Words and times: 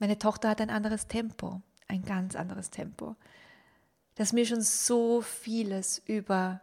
Meine 0.00 0.18
Tochter 0.18 0.48
hat 0.48 0.62
ein 0.62 0.70
anderes 0.70 1.06
Tempo, 1.06 1.62
ein 1.86 2.02
ganz 2.02 2.34
anderes 2.34 2.70
Tempo, 2.70 3.16
das 4.14 4.32
mir 4.32 4.46
schon 4.46 4.62
so 4.62 5.20
vieles 5.20 5.98
über 5.98 6.62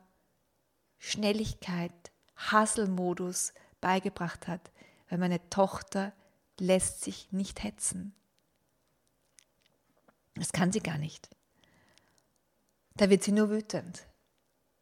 Schnelligkeit, 0.97 1.93
Hasselmodus 2.35 3.53
beigebracht 3.79 4.47
hat, 4.47 4.71
weil 5.07 5.19
meine 5.19 5.49
Tochter 5.49 6.13
lässt 6.59 7.01
sich 7.01 7.31
nicht 7.31 7.63
hetzen. 7.63 8.15
Das 10.33 10.51
kann 10.51 10.71
sie 10.71 10.81
gar 10.81 10.97
nicht. 10.97 11.29
Da 12.95 13.11
wird 13.11 13.23
sie 13.23 13.31
nur 13.31 13.51
wütend, 13.51 14.07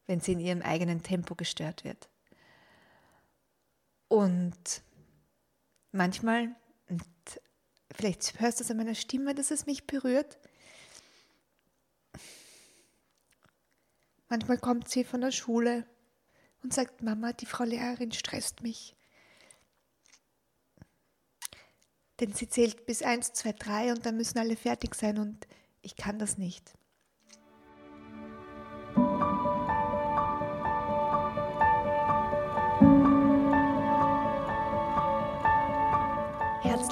wenn 0.05 0.21
sie 0.21 0.31
in 0.31 0.39
ihrem 0.39 0.61
eigenen 0.61 1.03
Tempo 1.03 1.35
gestört 1.35 1.83
wird. 1.83 2.07
Und 4.07 4.81
manchmal, 5.91 6.55
und 6.87 7.03
vielleicht 7.95 8.39
hörst 8.39 8.59
du 8.59 8.63
es 8.63 8.71
an 8.71 8.77
meiner 8.77 8.95
Stimme, 8.95 9.33
dass 9.33 9.51
es 9.51 9.65
mich 9.65 9.87
berührt, 9.87 10.37
manchmal 14.29 14.57
kommt 14.57 14.89
sie 14.89 15.03
von 15.03 15.21
der 15.21 15.31
Schule 15.31 15.85
und 16.63 16.73
sagt, 16.73 17.01
Mama, 17.01 17.33
die 17.33 17.45
Frau 17.45 17.63
Lehrerin 17.63 18.11
stresst 18.11 18.63
mich. 18.63 18.95
Denn 22.19 22.33
sie 22.33 22.47
zählt 22.47 22.85
bis 22.85 23.01
1, 23.01 23.33
2, 23.33 23.53
3 23.53 23.91
und 23.91 24.05
dann 24.05 24.17
müssen 24.17 24.39
alle 24.39 24.55
fertig 24.55 24.95
sein 24.95 25.17
und 25.17 25.47
ich 25.81 25.95
kann 25.95 26.17
das 26.17 26.37
nicht. 26.37 26.73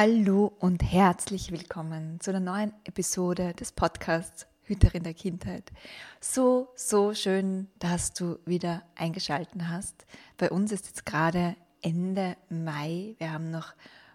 Hallo 0.00 0.52
und 0.60 0.84
herzlich 0.84 1.50
willkommen 1.50 2.20
zu 2.20 2.30
einer 2.30 2.38
neuen 2.38 2.72
Episode 2.84 3.52
des 3.54 3.72
Podcasts 3.72 4.46
Hüterin 4.62 5.02
der 5.02 5.12
Kindheit. 5.12 5.72
So, 6.20 6.68
so 6.76 7.14
schön, 7.14 7.66
dass 7.80 8.12
du 8.12 8.38
wieder 8.44 8.84
eingeschalten 8.94 9.68
hast. 9.68 10.06
Bei 10.36 10.50
uns 10.50 10.70
ist 10.70 10.86
jetzt 10.86 11.04
gerade 11.04 11.56
Ende 11.82 12.36
Mai. 12.48 13.16
Wir 13.18 13.32
haben 13.32 13.50
noch 13.50 13.74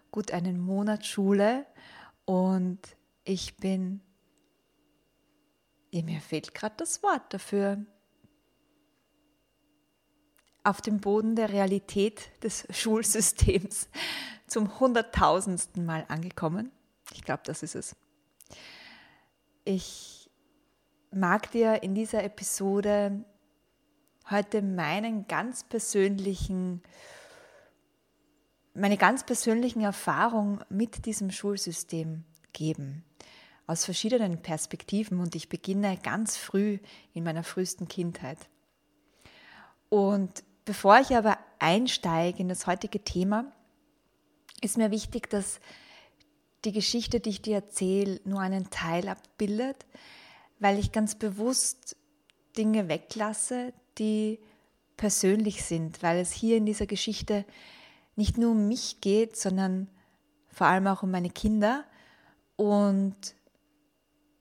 gut 0.09 0.31
einen 0.31 0.61
Monat 0.61 1.05
Schule 1.05 1.65
und 2.23 2.79
ich 3.25 3.57
bin, 3.57 3.99
mir 5.91 6.21
fehlt 6.21 6.55
gerade 6.55 6.75
das 6.77 7.03
Wort 7.03 7.33
dafür, 7.33 7.85
auf 10.63 10.81
dem 10.81 10.99
Boden 10.99 11.35
der 11.35 11.49
Realität 11.49 12.31
des 12.43 12.65
Schulsystems 12.69 13.89
zum 14.47 14.79
hunderttausendsten 14.79 15.85
Mal 15.85 16.05
angekommen. 16.07 16.71
Ich 17.13 17.23
glaube, 17.23 17.41
das 17.45 17.63
ist 17.63 17.75
es. 17.75 17.95
Ich 19.65 20.29
mag 21.11 21.51
dir 21.51 21.83
in 21.83 21.95
dieser 21.95 22.23
Episode 22.23 23.23
heute 24.29 24.61
meinen 24.61 25.27
ganz 25.27 25.63
persönlichen, 25.63 26.81
meine 28.73 28.97
ganz 28.97 29.25
persönlichen 29.25 29.81
Erfahrungen 29.81 30.63
mit 30.69 31.05
diesem 31.05 31.31
Schulsystem 31.31 32.23
geben. 32.53 33.03
Aus 33.65 33.85
verschiedenen 33.85 34.41
Perspektiven 34.41 35.19
und 35.19 35.35
ich 35.35 35.49
beginne 35.49 35.97
ganz 35.97 36.37
früh 36.37 36.79
in 37.13 37.23
meiner 37.23 37.43
frühesten 37.43 37.87
Kindheit. 37.87 38.37
Und 39.89 40.43
bevor 40.65 40.99
ich 40.99 41.15
aber 41.15 41.37
einsteige 41.59 42.39
in 42.39 42.49
das 42.49 42.67
heutige 42.67 43.03
Thema, 43.03 43.51
ist 44.61 44.77
mir 44.77 44.91
wichtig, 44.91 45.29
dass 45.29 45.59
die 46.65 46.71
Geschichte, 46.71 47.19
die 47.19 47.31
ich 47.31 47.41
dir 47.41 47.55
erzähle, 47.55 48.21
nur 48.23 48.39
einen 48.39 48.69
Teil 48.69 49.09
abbildet, 49.09 49.85
weil 50.59 50.79
ich 50.79 50.91
ganz 50.91 51.15
bewusst 51.15 51.97
Dinge 52.57 52.87
weglasse, 52.87 53.73
die 53.97 54.39
persönlich 54.95 55.63
sind, 55.63 56.01
weil 56.01 56.19
es 56.19 56.31
hier 56.31 56.57
in 56.57 56.65
dieser 56.65 56.85
Geschichte 56.85 57.45
nicht 58.15 58.37
nur 58.37 58.51
um 58.51 58.67
mich 58.67 59.01
geht, 59.01 59.35
sondern 59.35 59.89
vor 60.49 60.67
allem 60.67 60.87
auch 60.87 61.03
um 61.03 61.11
meine 61.11 61.31
Kinder. 61.31 61.83
Und 62.55 63.35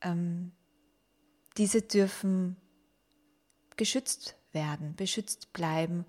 ähm, 0.02 0.52
diese 1.56 1.82
dürfen 1.82 2.56
geschützt 3.76 4.36
werden, 4.52 4.94
beschützt 4.96 5.52
bleiben 5.52 6.04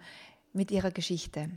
mit 0.54 0.72
ihrer 0.72 0.92
Geschichte. 0.92 1.50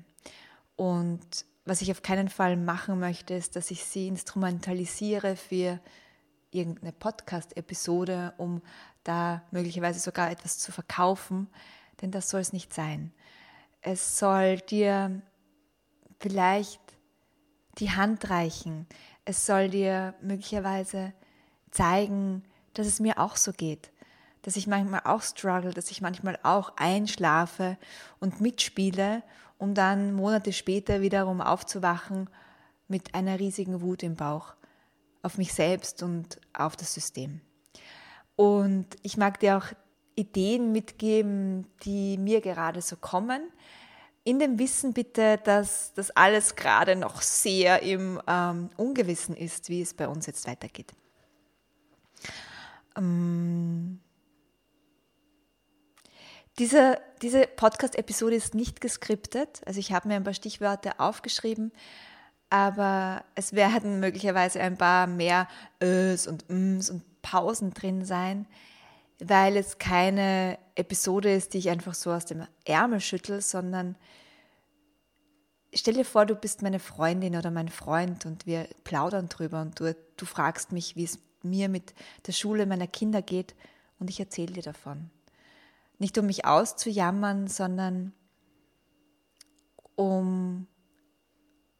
Und 0.76 1.44
was 1.64 1.82
ich 1.82 1.90
auf 1.90 2.02
keinen 2.02 2.28
Fall 2.28 2.56
machen 2.56 3.00
möchte, 3.00 3.34
ist, 3.34 3.56
dass 3.56 3.70
ich 3.70 3.84
sie 3.84 4.08
instrumentalisiere 4.08 5.36
für 5.36 5.80
irgendeine 6.50 6.92
Podcast-Episode, 6.92 8.34
um 8.38 8.62
da 9.04 9.42
möglicherweise 9.50 10.00
sogar 10.00 10.30
etwas 10.30 10.58
zu 10.58 10.72
verkaufen, 10.72 11.48
denn 12.00 12.10
das 12.10 12.30
soll 12.30 12.40
es 12.40 12.52
nicht 12.52 12.72
sein. 12.72 13.12
Es 13.80 14.18
soll 14.18 14.58
dir 14.58 15.22
vielleicht 16.18 16.80
die 17.78 17.90
Hand 17.90 18.30
reichen. 18.30 18.86
Es 19.24 19.46
soll 19.46 19.68
dir 19.68 20.14
möglicherweise 20.20 21.12
zeigen, 21.70 22.42
dass 22.74 22.86
es 22.86 23.00
mir 23.00 23.18
auch 23.18 23.36
so 23.36 23.52
geht, 23.52 23.90
dass 24.46 24.54
ich 24.54 24.68
manchmal 24.68 25.00
auch 25.02 25.22
struggle, 25.22 25.72
dass 25.72 25.90
ich 25.90 26.00
manchmal 26.00 26.38
auch 26.44 26.72
einschlafe 26.76 27.76
und 28.20 28.40
mitspiele, 28.40 29.24
um 29.58 29.74
dann 29.74 30.14
Monate 30.14 30.52
später 30.52 31.00
wiederum 31.00 31.40
aufzuwachen 31.40 32.30
mit 32.86 33.16
einer 33.16 33.40
riesigen 33.40 33.80
Wut 33.80 34.04
im 34.04 34.14
Bauch 34.14 34.54
auf 35.22 35.36
mich 35.36 35.52
selbst 35.52 36.04
und 36.04 36.40
auf 36.52 36.76
das 36.76 36.94
System. 36.94 37.40
Und 38.36 38.86
ich 39.02 39.16
mag 39.16 39.40
dir 39.40 39.56
auch 39.56 39.66
Ideen 40.14 40.70
mitgeben, 40.70 41.66
die 41.82 42.16
mir 42.16 42.40
gerade 42.40 42.82
so 42.82 42.94
kommen. 42.94 43.50
In 44.22 44.38
dem 44.38 44.60
Wissen 44.60 44.92
bitte, 44.92 45.40
dass 45.42 45.92
das 45.94 46.12
alles 46.12 46.54
gerade 46.54 46.94
noch 46.94 47.20
sehr 47.20 47.82
im 47.82 48.22
ähm, 48.28 48.70
Ungewissen 48.76 49.34
ist, 49.34 49.70
wie 49.70 49.82
es 49.82 49.92
bei 49.92 50.06
uns 50.06 50.26
jetzt 50.26 50.46
weitergeht. 50.46 50.92
Ähm, 52.96 53.98
diese, 56.58 56.98
diese 57.22 57.46
Podcast-Episode 57.46 58.36
ist 58.36 58.54
nicht 58.54 58.80
geskriptet. 58.80 59.60
Also 59.66 59.80
ich 59.80 59.92
habe 59.92 60.08
mir 60.08 60.14
ein 60.14 60.24
paar 60.24 60.34
Stichwörter 60.34 60.94
aufgeschrieben 60.98 61.72
aber 62.50 63.24
es 63.34 63.52
werden 63.52 64.00
möglicherweise 64.00 64.60
ein 64.60 64.76
paar 64.76 65.06
mehr 65.06 65.48
Ös 65.82 66.26
und 66.26 66.48
Ms 66.48 66.90
und 66.90 67.22
Pausen 67.22 67.74
drin 67.74 68.04
sein, 68.04 68.46
weil 69.18 69.56
es 69.56 69.78
keine 69.78 70.58
Episode 70.74 71.32
ist, 71.34 71.54
die 71.54 71.58
ich 71.58 71.70
einfach 71.70 71.94
so 71.94 72.12
aus 72.12 72.24
dem 72.24 72.46
Ärmel 72.64 73.00
schüttel, 73.00 73.40
sondern 73.40 73.96
stell 75.74 75.94
dir 75.94 76.04
vor, 76.04 76.24
du 76.24 76.36
bist 76.36 76.62
meine 76.62 76.78
Freundin 76.78 77.36
oder 77.36 77.50
mein 77.50 77.68
Freund 77.68 78.26
und 78.26 78.46
wir 78.46 78.68
plaudern 78.84 79.28
drüber 79.28 79.62
und 79.62 79.80
du, 79.80 79.96
du 80.16 80.26
fragst 80.26 80.70
mich, 80.70 80.94
wie 80.94 81.04
es 81.04 81.18
mir 81.42 81.68
mit 81.68 81.94
der 82.26 82.32
Schule 82.32 82.66
meiner 82.66 82.86
Kinder 82.86 83.22
geht 83.22 83.56
und 83.98 84.08
ich 84.08 84.20
erzähle 84.20 84.52
dir 84.52 84.62
davon. 84.62 85.10
Nicht 85.98 86.18
um 86.18 86.26
mich 86.26 86.44
auszujammern, 86.44 87.48
sondern 87.48 88.12
um 89.94 90.66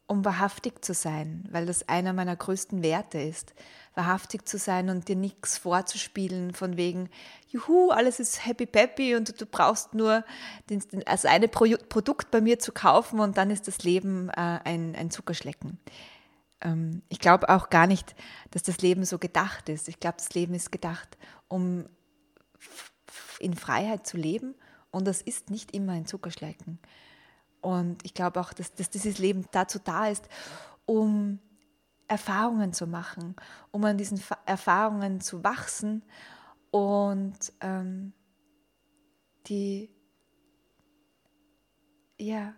um 0.07 0.23
wahrhaftig 0.23 0.83
zu 0.83 0.93
sein, 0.93 1.43
weil 1.51 1.65
das 1.65 1.89
einer 1.89 2.13
meiner 2.13 2.35
größten 2.35 2.81
Werte 2.81 3.19
ist, 3.19 3.53
wahrhaftig 3.93 4.47
zu 4.47 4.57
sein 4.57 4.89
und 4.89 5.09
dir 5.09 5.17
nichts 5.17 5.57
vorzuspielen 5.57 6.53
von 6.53 6.77
wegen, 6.77 7.09
juhu, 7.49 7.89
alles 7.89 8.21
ist 8.21 8.45
happy 8.45 8.65
peppy 8.65 9.15
und 9.15 9.39
du 9.39 9.45
brauchst 9.45 9.93
nur 9.93 10.23
den, 10.69 10.81
also 11.05 11.27
eine 11.27 11.49
Produkt 11.49 12.31
bei 12.31 12.39
mir 12.39 12.57
zu 12.57 12.71
kaufen 12.71 13.19
und 13.19 13.37
dann 13.37 13.51
ist 13.51 13.67
das 13.67 13.83
Leben 13.83 14.29
äh, 14.29 14.59
ein, 14.63 14.95
ein 14.95 15.11
Zuckerschlecken. 15.11 15.77
Ähm, 16.61 17.01
ich 17.09 17.19
glaube 17.19 17.49
auch 17.49 17.69
gar 17.69 17.85
nicht, 17.85 18.15
dass 18.51 18.63
das 18.63 18.77
Leben 18.77 19.03
so 19.03 19.19
gedacht 19.19 19.67
ist. 19.67 19.89
Ich 19.89 19.99
glaube, 19.99 20.17
das 20.19 20.33
Leben 20.33 20.53
ist 20.53 20.71
gedacht, 20.71 21.17
um 21.49 21.85
in 23.39 23.53
Freiheit 23.53 24.07
zu 24.07 24.17
leben 24.17 24.55
Und 24.91 25.05
das 25.05 25.21
ist 25.21 25.49
nicht 25.49 25.71
immer 25.71 25.93
ein 25.93 26.05
Zuckerschlecken. 26.05 26.79
Und 27.61 28.03
ich 28.05 28.13
glaube 28.13 28.39
auch, 28.39 28.53
dass, 28.53 28.73
dass 28.73 28.89
dieses 28.89 29.17
Leben 29.17 29.45
dazu 29.51 29.79
da 29.83 30.07
ist, 30.07 30.27
um 30.85 31.39
Erfahrungen 32.07 32.73
zu 32.73 32.87
machen, 32.87 33.35
um 33.71 33.83
an 33.83 33.97
diesen 33.97 34.21
Erfahrungen 34.45 35.19
zu 35.19 35.43
wachsen 35.43 36.03
und 36.71 37.53
ähm, 37.59 38.13
die, 39.47 39.89
ja, 42.17 42.53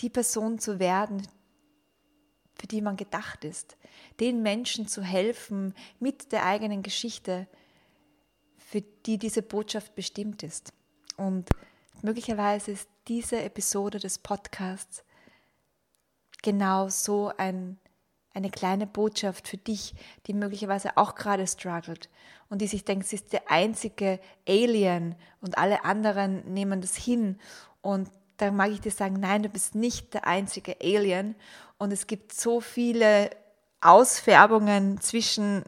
die 0.00 0.10
Person 0.10 0.58
zu 0.58 0.78
werden, 0.78 1.22
für 2.54 2.66
die 2.66 2.82
man 2.82 2.96
gedacht 2.96 3.44
ist, 3.44 3.76
den 4.18 4.42
Menschen 4.42 4.86
zu 4.86 5.02
helfen 5.02 5.74
mit 5.98 6.32
der 6.32 6.44
eigenen 6.44 6.82
Geschichte, 6.82 7.46
für 8.70 8.82
die 8.82 9.18
diese 9.18 9.42
Botschaft 9.42 9.96
bestimmt 9.96 10.44
ist. 10.44 10.72
Und 11.16 11.50
möglicherweise 12.02 12.70
ist 12.70 12.88
diese 13.08 13.42
Episode 13.42 13.98
des 13.98 14.18
Podcasts 14.20 15.02
genau 16.40 16.88
so 16.88 17.32
ein, 17.36 17.78
eine 18.32 18.48
kleine 18.48 18.86
Botschaft 18.86 19.48
für 19.48 19.56
dich, 19.56 19.94
die 20.28 20.34
möglicherweise 20.34 20.96
auch 20.96 21.16
gerade 21.16 21.48
struggelt 21.48 22.08
und 22.48 22.62
die 22.62 22.68
sich 22.68 22.84
denkt, 22.84 23.08
sie 23.08 23.16
ist 23.16 23.32
der 23.32 23.50
einzige 23.50 24.20
Alien 24.46 25.16
und 25.40 25.58
alle 25.58 25.84
anderen 25.84 26.44
nehmen 26.54 26.80
das 26.80 26.94
hin. 26.94 27.40
Und 27.82 28.08
da 28.36 28.52
mag 28.52 28.70
ich 28.70 28.80
dir 28.80 28.92
sagen, 28.92 29.16
nein, 29.18 29.42
du 29.42 29.48
bist 29.48 29.74
nicht 29.74 30.14
der 30.14 30.28
einzige 30.28 30.76
Alien. 30.80 31.34
Und 31.76 31.92
es 31.92 32.06
gibt 32.06 32.32
so 32.32 32.60
viele 32.60 33.30
Ausfärbungen 33.80 35.00
zwischen 35.00 35.64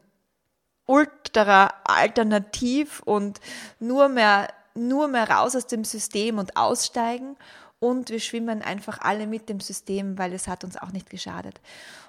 ultra 0.87 1.73
alternativ 1.85 3.01
und 3.01 3.41
nur 3.79 4.09
mehr, 4.09 4.53
nur 4.75 5.09
mehr 5.09 5.29
raus 5.29 5.57
aus 5.57 5.67
dem 5.67 5.85
System 5.85 6.39
und 6.39 6.57
aussteigen. 6.57 7.37
Und 7.79 8.11
wir 8.11 8.21
schwimmen 8.21 8.63
einfach 8.63 9.01
alle 9.01 9.27
mit 9.27 9.49
dem 9.49 9.61
System, 9.61 10.17
weil 10.19 10.33
es 10.33 10.47
hat 10.47 10.63
uns 10.65 10.77
auch 10.77 10.93
nicht 10.93 11.11
geschadet. 11.11 11.61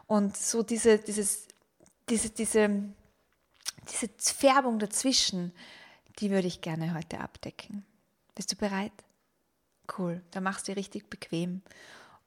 Und 0.05 0.37
so 0.37 0.61
diese, 0.61 0.99
dieses, 0.99 1.47
diese, 2.09 2.29
diese, 2.29 2.83
diese 3.89 4.09
Färbung 4.35 4.79
dazwischen, 4.79 5.51
die 6.19 6.29
würde 6.29 6.47
ich 6.47 6.61
gerne 6.61 6.93
heute 6.93 7.19
abdecken. 7.19 7.85
Bist 8.35 8.51
du 8.51 8.55
bereit? 8.55 8.91
Cool, 9.97 10.21
dann 10.31 10.43
machst 10.43 10.67
du 10.67 10.75
richtig 10.75 11.09
bequem 11.09 11.61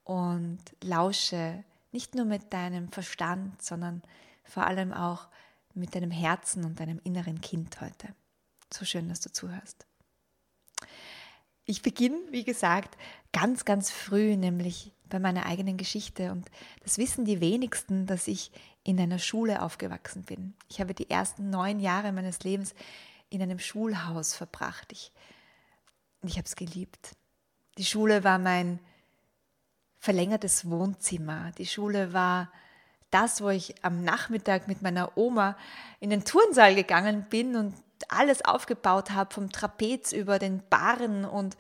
und 0.05 0.59
lausche 0.83 1.65
nicht 1.93 2.15
nur 2.15 2.27
mit 2.27 2.53
deinem 2.53 2.91
Verstand, 2.91 3.63
sondern 3.63 4.03
vor 4.45 4.67
allem 4.67 4.93
auch 4.93 5.29
mit 5.77 5.95
deinem 5.95 6.11
Herzen 6.11 6.65
und 6.65 6.81
deinem 6.81 7.01
inneren 7.05 7.41
Kind 7.41 7.81
heute. 7.81 8.09
So 8.73 8.85
schön, 8.85 9.09
dass 9.09 9.21
du 9.21 9.31
zuhörst. 9.31 9.87
Ich 11.65 11.83
beginne, 11.83 12.19
wie 12.31 12.45
gesagt, 12.45 12.97
ganz, 13.33 13.65
ganz 13.65 13.91
früh, 13.91 14.37
nämlich 14.37 14.93
bei 15.09 15.19
meiner 15.19 15.47
eigenen 15.47 15.77
Geschichte. 15.77 16.33
Und 16.33 16.51
das 16.83 16.99
wissen 16.99 17.25
die 17.25 17.41
wenigsten, 17.41 18.07
dass 18.07 18.29
ich 18.29 18.51
in 18.85 19.01
einer 19.01 19.19
Schule 19.19 19.63
aufgewachsen 19.63 20.23
bin. 20.23 20.55
Ich 20.69 20.81
habe 20.81 20.95
die 20.95 21.11
ersten 21.11 21.51
neun 21.51 21.81
Jahre 21.81 22.13
meines 22.13 22.41
Lebens 22.41 22.75
in 23.29 23.43
einem 23.43 23.59
Schulhaus 23.59 24.35
verbracht. 24.35 24.93
Ich, 24.93 25.13
ich 26.23 26.37
habe 26.37 26.47
es 26.47 26.57
geliebt. 26.57 27.17
Die 27.79 27.85
Schule 27.85 28.25
war 28.25 28.39
mein 28.39 28.79
verlängertes 29.99 30.71
Wohnzimmer. 30.71 31.51
Die 31.59 31.67
Schule 31.67 32.13
war 32.13 32.51
das, 33.11 33.41
wo 33.41 33.49
ich 33.49 33.75
am 33.83 34.03
Nachmittag 34.03 34.69
mit 34.69 34.83
meiner 34.83 35.17
Oma 35.17 35.57
in 36.01 36.11
den 36.11 36.25
Turnsaal 36.25 36.75
gegangen 36.75 37.27
bin 37.31 37.57
und 37.57 37.75
alles 38.09 38.45
aufgebaut 38.45 39.11
habe, 39.11 39.33
vom 39.33 39.51
Trapez 39.51 40.13
über 40.13 40.39
den 40.39 40.63
Barren 40.69 41.25
und 41.25 41.57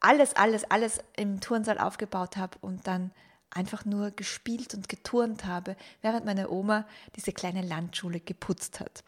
alles, 0.00 0.34
alles, 0.34 0.64
alles 0.64 1.00
im 1.16 1.40
Turnsaal 1.40 1.78
aufgebaut 1.78 2.36
habe 2.36 2.58
und 2.60 2.86
dann 2.86 3.12
einfach 3.50 3.84
nur 3.84 4.10
gespielt 4.10 4.74
und 4.74 4.88
geturnt 4.88 5.44
habe, 5.44 5.76
während 6.00 6.24
meine 6.24 6.50
Oma 6.50 6.86
diese 7.16 7.32
kleine 7.32 7.62
Landschule 7.62 8.20
geputzt 8.20 8.80
hat. 8.80 9.04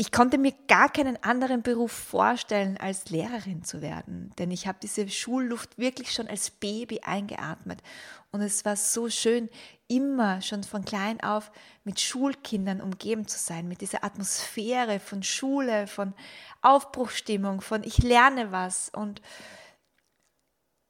Ich 0.00 0.12
konnte 0.12 0.38
mir 0.38 0.52
gar 0.68 0.88
keinen 0.92 1.20
anderen 1.24 1.62
Beruf 1.62 1.90
vorstellen, 1.90 2.76
als 2.76 3.10
Lehrerin 3.10 3.64
zu 3.64 3.82
werden, 3.82 4.32
denn 4.38 4.52
ich 4.52 4.68
habe 4.68 4.78
diese 4.80 5.08
Schulluft 5.08 5.76
wirklich 5.76 6.12
schon 6.12 6.28
als 6.28 6.50
Baby 6.50 7.00
eingeatmet. 7.00 7.82
Und 8.30 8.40
es 8.40 8.64
war 8.64 8.76
so 8.76 9.08
schön, 9.08 9.50
immer 9.88 10.40
schon 10.40 10.62
von 10.62 10.84
klein 10.84 11.20
auf 11.20 11.50
mit 11.82 11.98
Schulkindern 11.98 12.80
umgeben 12.80 13.26
zu 13.26 13.40
sein, 13.40 13.66
mit 13.66 13.80
dieser 13.80 14.04
Atmosphäre 14.04 15.00
von 15.00 15.24
Schule, 15.24 15.88
von 15.88 16.14
Aufbruchstimmung, 16.62 17.60
von 17.60 17.82
ich 17.82 17.98
lerne 17.98 18.52
was 18.52 18.90
und 18.90 19.20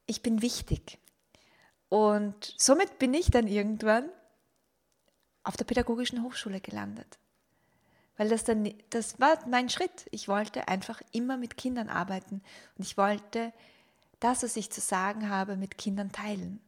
ich 0.04 0.22
bin 0.22 0.42
wichtig. 0.42 0.98
Und 1.88 2.54
somit 2.58 2.98
bin 2.98 3.14
ich 3.14 3.30
dann 3.30 3.46
irgendwann 3.46 4.10
auf 5.44 5.56
der 5.56 5.64
Pädagogischen 5.64 6.22
Hochschule 6.22 6.60
gelandet. 6.60 7.18
Weil 8.18 8.28
das 8.28 8.44
dann, 8.44 8.74
das 8.90 9.18
war 9.18 9.38
mein 9.48 9.70
Schritt. 9.70 10.06
Ich 10.10 10.28
wollte 10.28 10.68
einfach 10.68 11.00
immer 11.12 11.38
mit 11.38 11.56
Kindern 11.56 11.88
arbeiten 11.88 12.42
und 12.76 12.84
ich 12.84 12.98
wollte 12.98 13.52
das, 14.20 14.42
was 14.42 14.56
ich 14.56 14.70
zu 14.70 14.80
sagen 14.80 15.30
habe, 15.30 15.56
mit 15.56 15.78
Kindern 15.78 16.12
teilen. 16.12 16.60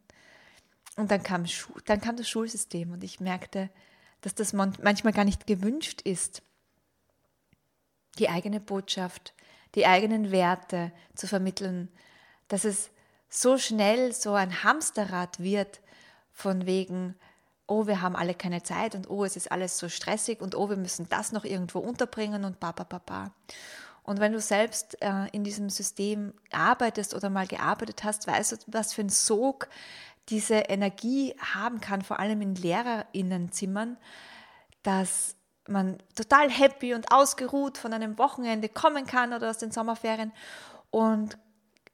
Und 0.95 1.11
dann 1.11 1.21
kam, 1.21 1.45
dann 1.85 2.01
kam 2.01 2.15
das 2.15 2.29
Schulsystem 2.29 2.91
und 2.91 3.03
ich 3.03 3.19
merkte, 3.19 3.69
dass 4.21 4.33
das 4.33 4.53
manchmal 4.53 5.13
gar 5.13 5.25
nicht 5.25 5.45
gewünscht 5.45 6.01
ist, 6.01 6.41
die 8.17 8.29
eigene 8.29 8.59
Botschaft, 8.59 9.33
die 9.75 9.85
eigenen 9.85 10.31
Werte 10.31 10.91
zu 11.15 11.27
vermitteln, 11.27 11.89
dass 12.47 12.65
es 12.65 12.91
so 13.29 13.57
schnell 13.57 14.13
so 14.13 14.33
ein 14.33 14.63
Hamsterrad 14.63 15.39
wird 15.39 15.81
von 16.31 16.65
wegen, 16.65 17.15
oh, 17.71 17.87
wir 17.87 18.01
haben 18.01 18.17
alle 18.17 18.33
keine 18.33 18.63
Zeit 18.63 18.95
und 18.95 19.09
oh, 19.09 19.23
es 19.23 19.37
ist 19.37 19.49
alles 19.49 19.77
so 19.77 19.87
stressig 19.87 20.41
und 20.41 20.55
oh, 20.55 20.69
wir 20.69 20.75
müssen 20.75 21.07
das 21.07 21.31
noch 21.31 21.45
irgendwo 21.45 21.79
unterbringen 21.79 22.43
und 22.43 22.59
ba, 22.59 22.73
ba. 22.73 23.31
Und 24.03 24.19
wenn 24.19 24.33
du 24.33 24.41
selbst 24.41 25.01
äh, 25.01 25.27
in 25.31 25.45
diesem 25.45 25.69
System 25.69 26.33
arbeitest 26.51 27.15
oder 27.15 27.29
mal 27.29 27.47
gearbeitet 27.47 28.03
hast, 28.03 28.27
weißt 28.27 28.51
du, 28.51 28.57
was 28.67 28.93
für 28.93 29.03
ein 29.03 29.09
Sog 29.09 29.69
diese 30.27 30.55
Energie 30.55 31.33
haben 31.53 31.79
kann, 31.79 32.01
vor 32.01 32.19
allem 32.19 32.41
in 32.41 32.55
Lehrerinnenzimmern, 32.55 33.97
dass 34.83 35.37
man 35.65 35.97
total 36.15 36.49
happy 36.49 36.93
und 36.93 37.11
ausgeruht 37.11 37.77
von 37.77 37.93
einem 37.93 38.17
Wochenende 38.17 38.67
kommen 38.67 39.05
kann 39.05 39.33
oder 39.33 39.49
aus 39.49 39.59
den 39.59 39.71
Sommerferien 39.71 40.33
und 40.89 41.37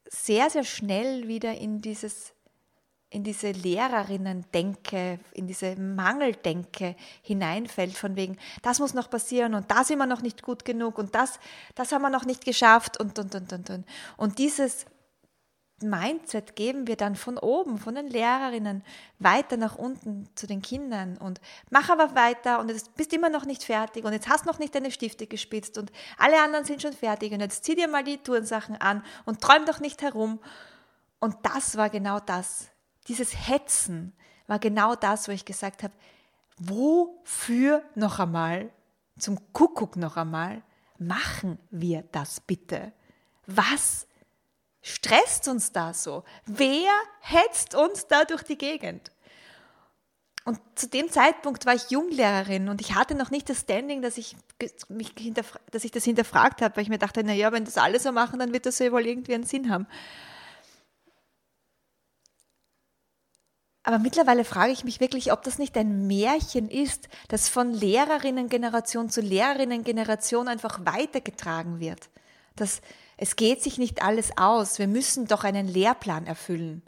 sehr, 0.09 0.49
sehr 0.49 0.63
schnell 0.63 1.27
wieder 1.27 1.55
in 1.55 1.81
dieses 1.81 2.33
in 3.09 3.23
diese 3.23 3.51
Lehrerinnen-Denke, 3.51 5.19
in 5.31 5.47
diese 5.47 5.75
Mangeldenke 5.77 6.95
hineinfällt, 7.21 7.97
von 7.97 8.15
wegen, 8.15 8.37
das 8.61 8.79
muss 8.79 8.93
noch 8.93 9.09
passieren 9.09 9.53
und 9.53 9.71
da 9.71 9.83
sind 9.83 9.97
wir 9.97 10.05
noch 10.05 10.21
nicht 10.21 10.43
gut 10.43 10.65
genug 10.65 10.97
und 10.97 11.15
das, 11.15 11.39
das 11.75 11.91
haben 11.91 12.01
wir 12.01 12.09
noch 12.09 12.25
nicht 12.25 12.43
geschafft 12.43 12.99
und, 12.99 13.17
und, 13.17 13.33
und, 13.33 13.53
und, 13.53 13.69
und. 13.69 13.85
Und 14.17 14.39
dieses 14.39 14.85
Mindset 15.81 16.55
geben 16.55 16.87
wir 16.87 16.95
dann 16.95 17.15
von 17.15 17.37
oben, 17.37 17.77
von 17.77 17.95
den 17.95 18.07
Lehrerinnen, 18.07 18.83
weiter 19.19 19.57
nach 19.57 19.75
unten 19.75 20.27
zu 20.35 20.47
den 20.47 20.61
Kindern 20.61 21.17
und 21.17 21.39
mach 21.69 21.89
aber 21.89 22.15
weiter 22.15 22.59
und 22.59 22.69
jetzt 22.69 22.95
bist 22.95 23.13
immer 23.13 23.29
noch 23.29 23.45
nicht 23.45 23.63
fertig 23.63 24.03
und 24.03 24.11
jetzt 24.11 24.27
hast 24.27 24.45
noch 24.45 24.57
nicht 24.57 24.73
deine 24.73 24.91
Stifte 24.91 25.27
gespitzt 25.27 25.77
und 25.77 25.91
alle 26.17 26.41
anderen 26.41 26.65
sind 26.65 26.81
schon 26.81 26.93
fertig 26.93 27.31
und 27.31 27.41
jetzt 27.41 27.63
zieh 27.63 27.75
dir 27.75 27.87
mal 27.87 28.03
die 28.03 28.17
Turnsachen 28.17 28.75
an 28.75 29.03
und 29.25 29.39
träum 29.39 29.65
doch 29.65 29.79
nicht 29.79 30.01
herum. 30.01 30.39
Und 31.19 31.35
das 31.43 31.77
war 31.77 31.89
genau 31.89 32.19
das, 32.19 32.69
dieses 33.07 33.47
Hetzen 33.47 34.13
war 34.47 34.59
genau 34.59 34.95
das, 34.95 35.27
wo 35.27 35.31
ich 35.31 35.45
gesagt 35.45 35.83
habe, 35.83 35.93
wofür 36.57 37.83
noch 37.95 38.19
einmal, 38.19 38.69
zum 39.17 39.53
Kuckuck 39.53 39.95
noch 39.95 40.17
einmal, 40.17 40.61
machen 40.97 41.59
wir 41.69 42.03
das 42.11 42.39
bitte? 42.39 42.91
Was 43.45 44.07
stresst 44.81 45.47
uns 45.47 45.71
da 45.71 45.93
so? 45.93 46.23
Wer 46.45 46.91
hetzt 47.21 47.75
uns 47.75 48.07
da 48.07 48.25
durch 48.25 48.43
die 48.43 48.57
Gegend? 48.57 49.11
Und 50.45 50.59
zu 50.75 50.87
dem 50.87 51.09
Zeitpunkt 51.09 51.65
war 51.65 51.75
ich 51.75 51.91
Junglehrerin 51.91 52.69
und 52.69 52.79
ich 52.79 52.95
hatte 52.95 53.15
noch 53.15 53.31
nicht 53.31 53.49
das 53.49 53.59
Standing, 53.61 54.01
dass 54.01 54.17
ich, 54.17 54.37
mich 54.87 55.13
dass 55.71 55.83
ich 55.83 55.91
das 55.91 56.05
hinterfragt 56.05 56.61
habe, 56.61 56.77
weil 56.77 56.83
ich 56.83 56.89
mir 56.89 56.97
dachte, 56.97 57.21
naja, 57.21 57.51
wenn 57.51 57.65
das 57.65 57.77
alle 57.77 57.99
so 57.99 58.13
machen, 58.13 58.39
dann 58.39 58.53
wird 58.53 58.65
das 58.65 58.79
ja 58.79 58.91
wohl 58.93 59.05
irgendwie 59.05 59.35
einen 59.35 59.43
Sinn 59.43 59.69
haben. 59.69 59.87
Aber 63.87 63.99
mittlerweile 63.99 64.43
frage 64.43 64.73
ich 64.73 64.83
mich 64.83 64.99
wirklich, 64.99 65.31
ob 65.31 65.43
das 65.43 65.59
nicht 65.59 65.77
ein 65.77 66.07
Märchen 66.07 66.69
ist, 66.69 67.07
das 67.29 67.47
von 67.47 67.73
Lehrerinnengeneration 67.73 69.09
zu 69.09 69.21
Lehrerinnengeneration 69.21 70.49
einfach 70.49 70.85
weitergetragen 70.85 71.79
wird. 71.79 72.09
Dass 72.57 72.81
es 73.15 73.37
geht 73.37 73.63
sich 73.63 73.77
nicht 73.77 74.03
alles 74.03 74.37
aus, 74.37 74.77
wir 74.77 74.87
müssen 74.87 75.25
doch 75.25 75.45
einen 75.45 75.69
Lehrplan 75.69 76.27
erfüllen. 76.27 76.81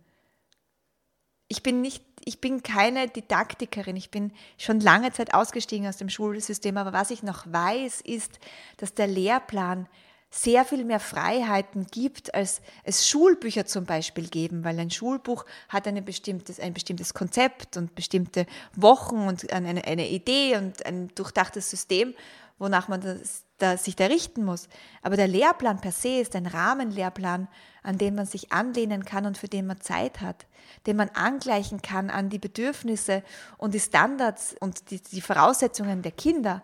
Ich 1.48 1.64
bin 1.64 1.80
nicht, 1.80 2.04
ich 2.26 2.42
bin 2.42 2.64
keine 2.64 3.08
Didaktikerin, 3.08 3.96
ich 3.96 4.12
bin 4.12 4.34
schon 4.58 4.82
lange 4.82 5.14
Zeit 5.14 5.34
ausgestiegen 5.34 5.88
aus 5.88 5.96
dem 5.96 6.10
Schulsystem, 6.10 6.76
aber 6.76 6.92
was 6.92 7.12
ich 7.12 7.24
noch 7.24 7.46
weiß, 7.50 8.02
ist, 8.02 8.40
dass 8.76 8.94
der 8.94 9.08
Lehrplan 9.08 9.88
sehr 10.32 10.64
viel 10.64 10.86
mehr 10.86 11.00
Freiheiten 11.00 11.88
gibt, 11.88 12.34
als 12.36 12.62
es 12.84 13.08
Schulbücher 13.08 13.66
zum 13.66 13.86
Beispiel 13.86 14.28
geben, 14.28 14.64
weil 14.64 14.80
ein 14.80 14.92
Schulbuch 14.92 15.46
hat 15.70 15.88
eine 15.88 16.04
bestimmtes, 16.04 16.60
ein 16.60 16.74
bestimmtes 16.74 17.14
Konzept 17.14 17.78
und 17.78 17.96
bestimmte 17.96 18.46
Wochen 18.76 19.28
und 19.28 19.52
eine, 19.52 19.84
eine 19.86 20.08
Idee 20.08 20.58
und 20.58 20.86
ein 20.86 21.08
durchdachtes 21.16 21.70
System, 21.70 22.14
wonach 22.60 22.88
man 22.88 23.02
das, 23.02 23.44
da, 23.58 23.76
sich 23.78 23.96
da 23.96 24.06
richten 24.06 24.46
muss. 24.46 24.68
Aber 25.02 25.16
der 25.16 25.28
Lehrplan 25.28 25.82
per 25.82 25.92
se 25.92 26.20
ist 26.20 26.36
ein 26.36 26.46
Rahmenlehrplan, 26.46 27.48
an 27.82 27.98
dem 27.98 28.16
man 28.16 28.28
sich 28.28 28.52
anlehnen 28.52 29.06
kann 29.06 29.26
und 29.26 29.38
für 29.38 29.48
den 29.48 29.66
man 29.66 29.82
Zeit 29.82 30.22
hat, 30.22 30.46
den 30.86 30.98
man 30.98 31.10
angleichen 31.10 31.82
kann 31.82 32.12
an 32.12 32.30
die 32.30 32.40
Bedürfnisse 32.40 33.24
und 33.58 33.74
die 33.74 33.80
Standards 33.80 34.56
und 34.60 34.92
die, 34.92 35.02
die 35.02 35.22
Voraussetzungen 35.22 36.04
der 36.04 36.12
Kinder. 36.12 36.64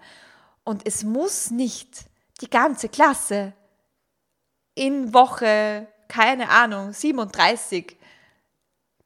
Und 0.63 0.85
es 0.85 1.03
muss 1.03 1.49
nicht 1.49 2.05
die 2.41 2.49
ganze 2.49 2.89
Klasse 2.89 3.53
in 4.73 5.13
Woche, 5.13 5.87
keine 6.07 6.49
Ahnung, 6.49 6.91
37 6.91 7.97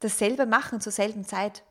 dasselbe 0.00 0.46
machen 0.46 0.80
zur 0.80 0.92
selben 0.92 1.24
Zeit. 1.24 1.62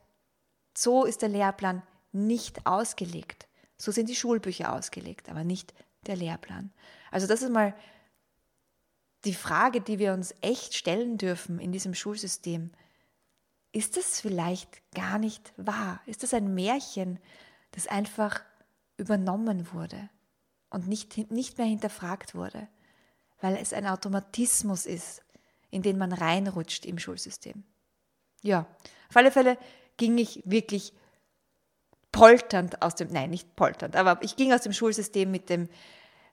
So 0.75 1.03
ist 1.03 1.21
der 1.21 1.29
Lehrplan 1.29 1.83
nicht 2.11 2.65
ausgelegt. 2.65 3.47
So 3.77 3.91
sind 3.91 4.09
die 4.09 4.15
Schulbücher 4.15 4.73
ausgelegt, 4.73 5.29
aber 5.29 5.43
nicht 5.43 5.73
der 6.05 6.15
Lehrplan. 6.15 6.71
Also 7.11 7.27
das 7.27 7.41
ist 7.41 7.51
mal 7.51 7.73
die 9.25 9.33
Frage, 9.33 9.81
die 9.81 9.99
wir 9.99 10.13
uns 10.13 10.33
echt 10.41 10.73
stellen 10.73 11.17
dürfen 11.17 11.59
in 11.59 11.71
diesem 11.71 11.93
Schulsystem. 11.93 12.71
Ist 13.71 13.97
das 13.97 14.21
vielleicht 14.21 14.81
gar 14.93 15.19
nicht 15.19 15.53
wahr? 15.57 16.01
Ist 16.05 16.23
das 16.23 16.33
ein 16.33 16.53
Märchen, 16.53 17.19
das 17.71 17.87
einfach 17.87 18.41
übernommen 18.97 19.73
wurde? 19.73 20.09
Und 20.69 20.87
nicht, 20.87 21.31
nicht 21.31 21.57
mehr 21.57 21.67
hinterfragt 21.67 22.35
wurde, 22.35 22.67
weil 23.41 23.55
es 23.55 23.73
ein 23.73 23.87
Automatismus 23.87 24.85
ist, 24.85 25.23
in 25.71 25.81
den 25.81 25.97
man 25.97 26.13
reinrutscht 26.13 26.85
im 26.85 26.99
Schulsystem. 26.99 27.63
Ja, 28.41 28.65
auf 29.09 29.15
alle 29.15 29.31
Fälle 29.31 29.57
ging 29.97 30.17
ich 30.17 30.41
wirklich 30.45 30.93
polternd 32.11 32.81
aus 32.81 32.95
dem, 32.95 33.09
nein, 33.11 33.29
nicht 33.29 33.55
polternd, 33.55 33.95
aber 33.95 34.21
ich 34.23 34.35
ging 34.35 34.53
aus 34.53 34.61
dem 34.61 34.73
Schulsystem 34.73 35.29
mit 35.29 35.49
dem, 35.49 35.69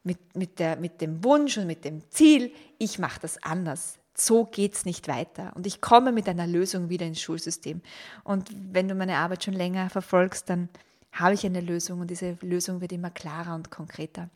mit, 0.02 0.36
mit, 0.36 0.58
der, 0.58 0.76
mit 0.76 1.00
dem 1.00 1.24
Wunsch 1.24 1.58
und 1.58 1.66
mit 1.66 1.84
dem 1.84 2.08
Ziel, 2.10 2.52
ich 2.78 2.98
mache 2.98 3.20
das 3.20 3.42
anders. 3.42 3.98
So 4.14 4.44
geht 4.44 4.74
es 4.74 4.84
nicht 4.86 5.08
weiter. 5.08 5.52
Und 5.56 5.66
ich 5.66 5.82
komme 5.82 6.10
mit 6.12 6.28
einer 6.28 6.46
Lösung 6.46 6.88
wieder 6.88 7.04
ins 7.04 7.20
Schulsystem. 7.20 7.82
Und 8.24 8.48
wenn 8.72 8.88
du 8.88 8.94
meine 8.94 9.16
Arbeit 9.16 9.44
schon 9.44 9.52
länger 9.52 9.90
verfolgst, 9.90 10.48
dann 10.48 10.70
habe 11.18 11.34
ich 11.34 11.44
eine 11.44 11.60
Lösung 11.60 12.00
und 12.00 12.10
diese 12.10 12.36
Lösung 12.40 12.80
wird 12.80 12.92
immer 12.92 13.10
klarer 13.10 13.54
und 13.54 13.70
konkreter. 13.70 14.30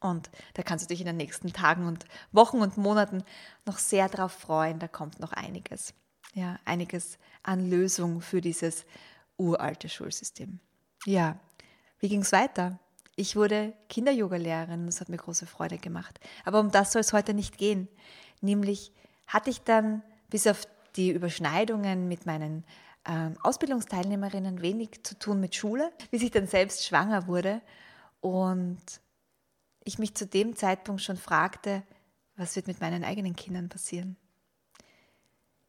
Und 0.00 0.30
da 0.54 0.62
kannst 0.62 0.84
du 0.84 0.88
dich 0.88 1.00
in 1.00 1.06
den 1.06 1.16
nächsten 1.16 1.52
Tagen 1.52 1.86
und 1.86 2.04
Wochen 2.30 2.58
und 2.58 2.76
Monaten 2.76 3.24
noch 3.66 3.78
sehr 3.78 4.08
darauf 4.08 4.32
freuen. 4.32 4.78
Da 4.78 4.86
kommt 4.86 5.18
noch 5.18 5.32
einiges. 5.32 5.94
Ja, 6.34 6.58
einiges 6.64 7.18
an 7.42 7.68
Lösung 7.68 8.20
für 8.20 8.40
dieses 8.40 8.84
uralte 9.36 9.88
Schulsystem. 9.88 10.60
Ja, 11.04 11.38
wie 12.00 12.08
ging 12.08 12.20
es 12.20 12.32
weiter? 12.32 12.78
Ich 13.16 13.34
wurde 13.34 13.72
Kinder-Yoga-Lehrerin 13.88 14.86
das 14.86 15.00
hat 15.00 15.08
mir 15.08 15.16
große 15.16 15.46
Freude 15.46 15.78
gemacht. 15.78 16.20
Aber 16.44 16.60
um 16.60 16.70
das 16.70 16.92
soll 16.92 17.00
es 17.00 17.12
heute 17.12 17.34
nicht 17.34 17.58
gehen. 17.58 17.88
Nämlich 18.40 18.92
hatte 19.26 19.50
ich 19.50 19.62
dann 19.62 20.02
bis 20.30 20.46
auf 20.46 20.68
die 20.94 21.10
Überschneidungen 21.10 22.06
mit 22.06 22.26
meinen 22.26 22.64
Ausbildungsteilnehmerinnen 23.42 24.60
wenig 24.60 25.02
zu 25.02 25.18
tun 25.18 25.40
mit 25.40 25.54
Schule, 25.54 25.90
bis 26.10 26.22
ich 26.22 26.30
dann 26.30 26.46
selbst 26.46 26.84
schwanger 26.86 27.26
wurde 27.26 27.62
und 28.20 28.82
ich 29.84 29.98
mich 29.98 30.14
zu 30.14 30.26
dem 30.26 30.56
Zeitpunkt 30.56 31.00
schon 31.00 31.16
fragte, 31.16 31.82
was 32.36 32.54
wird 32.54 32.66
mit 32.66 32.80
meinen 32.80 33.04
eigenen 33.04 33.34
Kindern 33.34 33.70
passieren? 33.70 34.16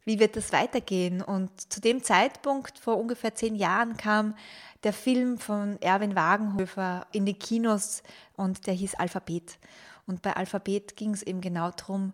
Wie 0.03 0.19
wird 0.19 0.35
das 0.35 0.51
weitergehen? 0.51 1.21
Und 1.21 1.71
zu 1.71 1.79
dem 1.79 2.03
Zeitpunkt, 2.03 2.79
vor 2.79 2.97
ungefähr 2.97 3.35
zehn 3.35 3.55
Jahren, 3.55 3.95
kam 3.95 4.35
der 4.83 4.93
Film 4.93 5.37
von 5.37 5.81
Erwin 5.81 6.15
Wagenhöfer 6.15 7.07
in 7.11 7.25
die 7.25 7.33
Kinos 7.33 8.03
und 8.35 8.67
der 8.67 8.73
hieß 8.73 8.95
Alphabet. 8.95 9.59
Und 10.05 10.21
bei 10.21 10.35
Alphabet 10.35 10.97
ging 10.97 11.13
es 11.13 11.23
eben 11.23 11.41
genau 11.41 11.71
darum, 11.71 12.13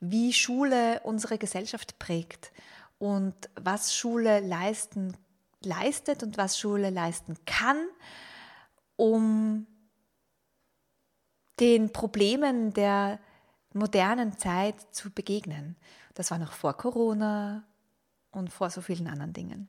wie 0.00 0.32
Schule 0.32 1.00
unsere 1.04 1.38
Gesellschaft 1.38 1.98
prägt 1.98 2.50
und 2.98 3.34
was 3.60 3.94
Schule 3.94 4.40
leisten, 4.40 5.16
leistet 5.62 6.22
und 6.22 6.38
was 6.38 6.58
Schule 6.58 6.90
leisten 6.90 7.36
kann, 7.46 7.76
um 8.96 9.66
den 11.60 11.92
Problemen 11.92 12.72
der 12.72 13.18
modernen 13.72 14.38
Zeit 14.38 14.76
zu 14.92 15.10
begegnen. 15.10 15.76
Das 16.14 16.30
war 16.30 16.38
noch 16.38 16.52
vor 16.52 16.74
Corona 16.74 17.64
und 18.30 18.52
vor 18.52 18.70
so 18.70 18.80
vielen 18.80 19.08
anderen 19.08 19.32
Dingen. 19.32 19.68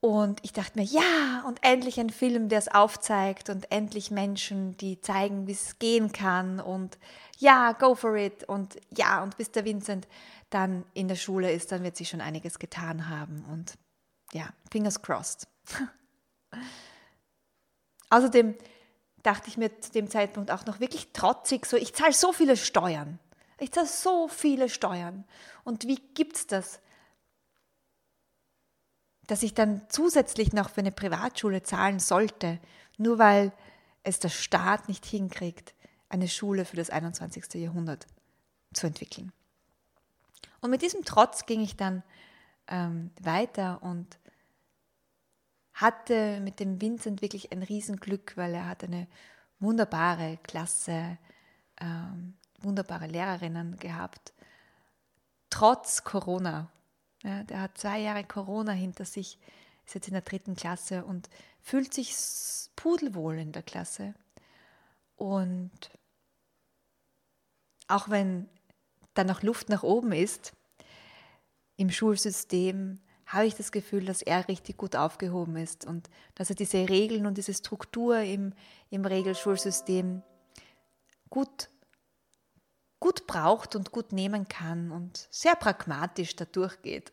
Und 0.00 0.40
ich 0.42 0.54
dachte 0.54 0.78
mir, 0.78 0.84
ja, 0.84 1.44
und 1.46 1.62
endlich 1.62 2.00
ein 2.00 2.08
Film, 2.08 2.48
der 2.48 2.58
es 2.58 2.68
aufzeigt 2.68 3.50
und 3.50 3.70
endlich 3.70 4.10
Menschen, 4.10 4.74
die 4.78 5.00
zeigen, 5.02 5.46
wie 5.46 5.52
es 5.52 5.78
gehen 5.78 6.10
kann 6.10 6.58
und 6.58 6.98
ja, 7.38 7.72
go 7.72 7.94
for 7.94 8.16
it 8.16 8.44
und 8.44 8.78
ja, 8.96 9.22
und 9.22 9.36
bis 9.36 9.50
der 9.50 9.66
Vincent 9.66 10.08
dann 10.50 10.84
in 10.94 11.08
der 11.08 11.16
Schule 11.16 11.52
ist, 11.52 11.72
dann 11.72 11.82
wird 11.82 11.96
sie 11.96 12.04
schon 12.04 12.20
einiges 12.20 12.58
getan 12.58 13.08
haben 13.08 13.44
und 13.50 13.74
ja, 14.32 14.48
fingers 14.70 15.00
crossed. 15.02 15.48
Außerdem 18.10 18.54
dachte 19.22 19.48
ich 19.48 19.56
mir 19.56 19.80
zu 19.80 19.92
dem 19.92 20.10
Zeitpunkt 20.10 20.50
auch 20.50 20.66
noch 20.66 20.80
wirklich 20.80 21.12
trotzig, 21.12 21.66
so 21.66 21.76
ich 21.76 21.94
zahle 21.94 22.12
so 22.12 22.32
viele 22.32 22.56
Steuern. 22.56 23.18
Ich 23.58 23.72
zahle 23.72 23.86
so 23.86 24.28
viele 24.28 24.68
Steuern. 24.68 25.24
Und 25.64 25.86
wie 25.86 26.00
gibt 26.14 26.36
es 26.36 26.46
das, 26.46 26.80
dass 29.26 29.42
ich 29.42 29.54
dann 29.54 29.82
zusätzlich 29.88 30.52
noch 30.52 30.70
für 30.70 30.80
eine 30.80 30.90
Privatschule 30.90 31.62
zahlen 31.62 32.00
sollte, 32.00 32.58
nur 32.96 33.18
weil 33.18 33.52
es 34.02 34.18
der 34.18 34.30
Staat 34.30 34.88
nicht 34.88 35.06
hinkriegt, 35.06 35.74
eine 36.08 36.26
Schule 36.28 36.64
für 36.64 36.76
das 36.76 36.90
21. 36.90 37.54
Jahrhundert 37.54 38.06
zu 38.72 38.86
entwickeln. 38.86 39.32
Und 40.60 40.70
mit 40.70 40.82
diesem 40.82 41.04
Trotz 41.04 41.46
ging 41.46 41.60
ich 41.60 41.76
dann 41.76 42.02
ähm, 42.68 43.10
weiter 43.20 43.82
und 43.82 44.18
hatte 45.72 46.40
mit 46.40 46.60
dem 46.60 46.80
Vincent 46.80 47.22
wirklich 47.22 47.52
ein 47.52 47.62
Riesenglück, 47.62 48.36
weil 48.36 48.54
er 48.54 48.66
hat 48.66 48.84
eine 48.84 49.06
wunderbare 49.58 50.38
Klasse, 50.42 51.18
ähm, 51.80 52.34
wunderbare 52.60 53.06
Lehrerinnen 53.06 53.76
gehabt, 53.76 54.32
trotz 55.48 56.04
Corona. 56.04 56.70
Ja, 57.22 57.42
der 57.44 57.60
hat 57.60 57.78
zwei 57.78 58.00
Jahre 58.00 58.24
Corona 58.24 58.72
hinter 58.72 59.04
sich, 59.04 59.38
ist 59.84 59.94
jetzt 59.94 60.08
in 60.08 60.14
der 60.14 60.22
dritten 60.22 60.56
Klasse 60.56 61.04
und 61.04 61.28
fühlt 61.62 61.92
sich 61.92 62.14
pudelwohl 62.76 63.38
in 63.38 63.52
der 63.52 63.62
Klasse. 63.62 64.14
Und 65.16 65.90
auch 67.88 68.08
wenn 68.08 68.48
da 69.14 69.24
noch 69.24 69.42
Luft 69.42 69.68
nach 69.68 69.82
oben 69.82 70.12
ist 70.12 70.52
im 71.76 71.90
Schulsystem, 71.90 73.00
habe 73.26 73.46
ich 73.46 73.54
das 73.54 73.70
Gefühl, 73.72 74.04
dass 74.04 74.22
er 74.22 74.48
richtig 74.48 74.76
gut 74.76 74.96
aufgehoben 74.96 75.56
ist 75.56 75.84
und 75.86 76.10
dass 76.34 76.50
er 76.50 76.56
diese 76.56 76.88
Regeln 76.88 77.26
und 77.26 77.38
diese 77.38 77.54
Struktur 77.54 78.18
im, 78.18 78.52
im 78.90 79.04
Regelschulsystem 79.04 80.22
gut, 81.30 81.70
gut 82.98 83.26
braucht 83.26 83.76
und 83.76 83.92
gut 83.92 84.12
nehmen 84.12 84.48
kann 84.48 84.90
und 84.90 85.28
sehr 85.30 85.54
pragmatisch 85.54 86.34
da 86.34 86.44
durchgeht. 86.44 87.12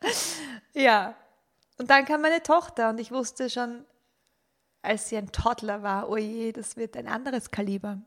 ja, 0.72 1.14
und 1.76 1.90
dann 1.90 2.06
kam 2.06 2.22
meine 2.22 2.42
Tochter 2.42 2.88
und 2.88 2.98
ich 2.98 3.12
wusste 3.12 3.50
schon, 3.50 3.84
als 4.82 5.08
sie 5.08 5.18
ein 5.18 5.30
Toddler 5.30 5.82
war, 5.82 6.08
oh 6.08 6.16
je, 6.16 6.52
das 6.52 6.76
wird 6.76 6.96
ein 6.96 7.06
anderes 7.06 7.50
Kaliber. 7.50 8.00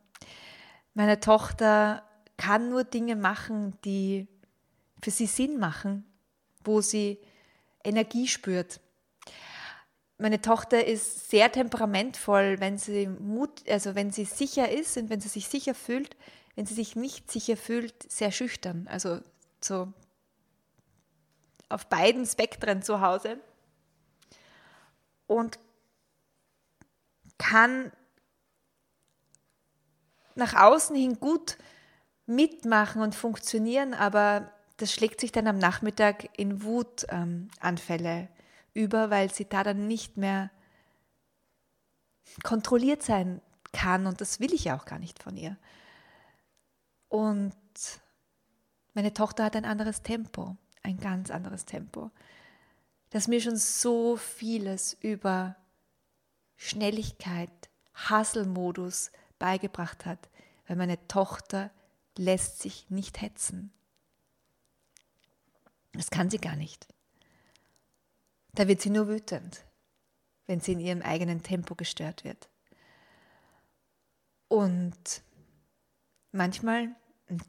Meine 0.94 1.20
Tochter 1.20 2.04
kann 2.42 2.70
nur 2.70 2.84
Dinge 2.84 3.16
machen, 3.16 3.78
die 3.86 4.28
für 5.02 5.12
sie 5.12 5.28
Sinn 5.28 5.60
machen 5.60 6.06
wo 6.64 6.82
sie 6.82 7.20
Energie 7.84 8.28
spürt. 8.28 8.80
Meine 10.18 10.42
Tochter 10.42 10.86
ist 10.86 11.30
sehr 11.30 11.52
temperamentvoll, 11.52 12.60
wenn 12.60 12.78
sie 12.78 13.08
Mut, 13.08 13.68
also 13.68 13.96
wenn 13.96 14.12
sie 14.12 14.26
sicher 14.26 14.70
ist 14.70 14.98
und 14.98 15.10
wenn 15.10 15.20
sie 15.20 15.30
sich 15.30 15.48
sicher 15.48 15.74
fühlt, 15.74 16.16
wenn 16.56 16.66
sie 16.66 16.76
sich 16.76 16.96
nicht 16.96 17.32
sicher 17.32 17.58
fühlt, 17.58 18.12
sehr 18.12 18.32
schüchtern. 18.32 18.88
Also 18.88 19.20
so 19.62 19.92
auf 21.70 21.88
beiden 21.88 22.26
Spektren 22.26 22.84
zu 22.84 23.02
Hause. 23.02 23.40
Und 25.26 25.58
kann 27.38 27.92
nach 30.36 30.54
außen 30.54 30.96
hin 30.96 31.20
gut 31.20 31.58
mitmachen 32.36 33.02
und 33.02 33.16
funktionieren, 33.16 33.94
aber 33.94 34.52
das 34.78 34.94
schlägt 34.94 35.20
sich 35.20 35.32
dann 35.32 35.48
am 35.48 35.58
Nachmittag 35.58 36.30
in 36.38 36.64
Wutanfälle 36.64 38.20
ähm, 38.20 38.28
über, 38.74 39.10
weil 39.10 39.32
sie 39.32 39.46
da 39.46 39.64
dann 39.64 39.88
nicht 39.88 40.18
mehr 40.18 40.50
kontrolliert 42.44 43.04
sein 43.04 43.42
kann 43.74 44.08
und 44.08 44.22
das 44.22 44.40
will 44.40 44.54
ich 44.54 44.72
auch 44.72 44.86
gar 44.86 45.00
nicht 45.00 45.22
von 45.22 45.38
ihr. 45.38 45.58
Und 47.10 47.54
meine 48.94 49.14
Tochter 49.14 49.46
hat 49.46 49.56
ein 49.56 49.66
anderes 49.66 50.02
Tempo, 50.02 50.56
ein 50.84 50.98
ganz 50.98 51.30
anderes 51.32 51.66
Tempo, 51.66 52.12
das 53.10 53.28
mir 53.28 53.42
schon 53.42 53.58
so 53.58 54.16
vieles 54.16 54.94
über 55.02 55.56
Schnelligkeit, 56.56 57.52
Hasselmodus 57.94 59.12
beigebracht 59.40 60.06
hat, 60.06 60.30
weil 60.68 60.78
meine 60.78 61.08
Tochter 61.08 61.72
lässt 62.18 62.60
sich 62.60 62.90
nicht 62.90 63.22
hetzen. 63.22 63.72
Das 65.94 66.10
kann 66.10 66.30
sie 66.30 66.38
gar 66.38 66.56
nicht. 66.56 66.88
Da 68.54 68.68
wird 68.68 68.82
sie 68.82 68.90
nur 68.90 69.08
wütend, 69.08 69.64
wenn 70.46 70.60
sie 70.60 70.74
in 70.74 70.80
ihrem 70.80 71.02
eigenen 71.02 71.44
Tempo 71.44 71.76
gestört 71.76 72.24
wird. 72.24 72.50
Und 74.48 75.24
manchmal, 76.32 76.94
und 77.30 77.44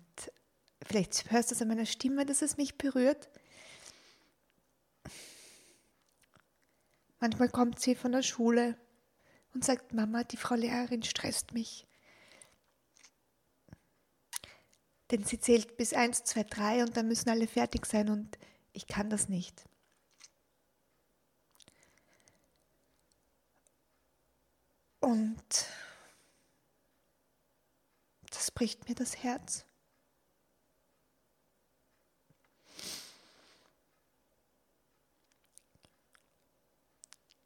vielleicht 0.86 1.30
hörst 1.30 1.50
du 1.50 1.54
es 1.54 1.62
an 1.62 1.68
meiner 1.68 1.86
Stimme, 1.86 2.24
dass 2.24 2.42
es 2.42 2.56
mich 2.56 2.78
berührt, 2.78 3.28
manchmal 7.18 7.48
kommt 7.48 7.80
sie 7.80 7.96
von 7.96 8.12
der 8.12 8.22
Schule 8.22 8.76
und 9.54 9.64
sagt, 9.64 9.92
Mama, 9.92 10.24
die 10.24 10.36
Frau 10.36 10.54
Lehrerin 10.54 11.02
stresst 11.02 11.52
mich. 11.52 11.86
Denn 15.12 15.24
sie 15.24 15.38
zählt 15.38 15.76
bis 15.76 15.92
1, 15.92 16.24
2, 16.24 16.44
3 16.44 16.82
und 16.84 16.96
dann 16.96 17.06
müssen 17.06 17.28
alle 17.28 17.46
fertig 17.46 17.84
sein 17.84 18.08
und 18.08 18.38
ich 18.72 18.86
kann 18.86 19.10
das 19.10 19.28
nicht. 19.28 19.62
Und 25.00 25.66
das 28.30 28.50
bricht 28.50 28.88
mir 28.88 28.94
das 28.94 29.22
Herz. 29.22 29.66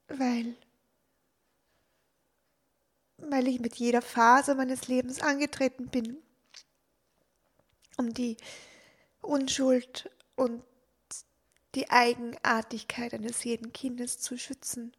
Weil, 0.06 0.54
weil 3.16 3.48
ich 3.48 3.58
mit 3.58 3.74
jeder 3.74 4.02
Phase 4.02 4.54
meines 4.54 4.86
Lebens 4.86 5.20
angetreten 5.20 5.88
bin, 5.88 6.22
um 7.96 8.12
die 8.12 8.36
Unschuld 9.20 10.10
und 10.36 10.62
die 11.74 11.90
Eigenartigkeit 11.90 13.12
eines 13.14 13.44
jeden 13.44 13.72
Kindes 13.72 14.18
zu 14.18 14.38
schützen 14.38 14.92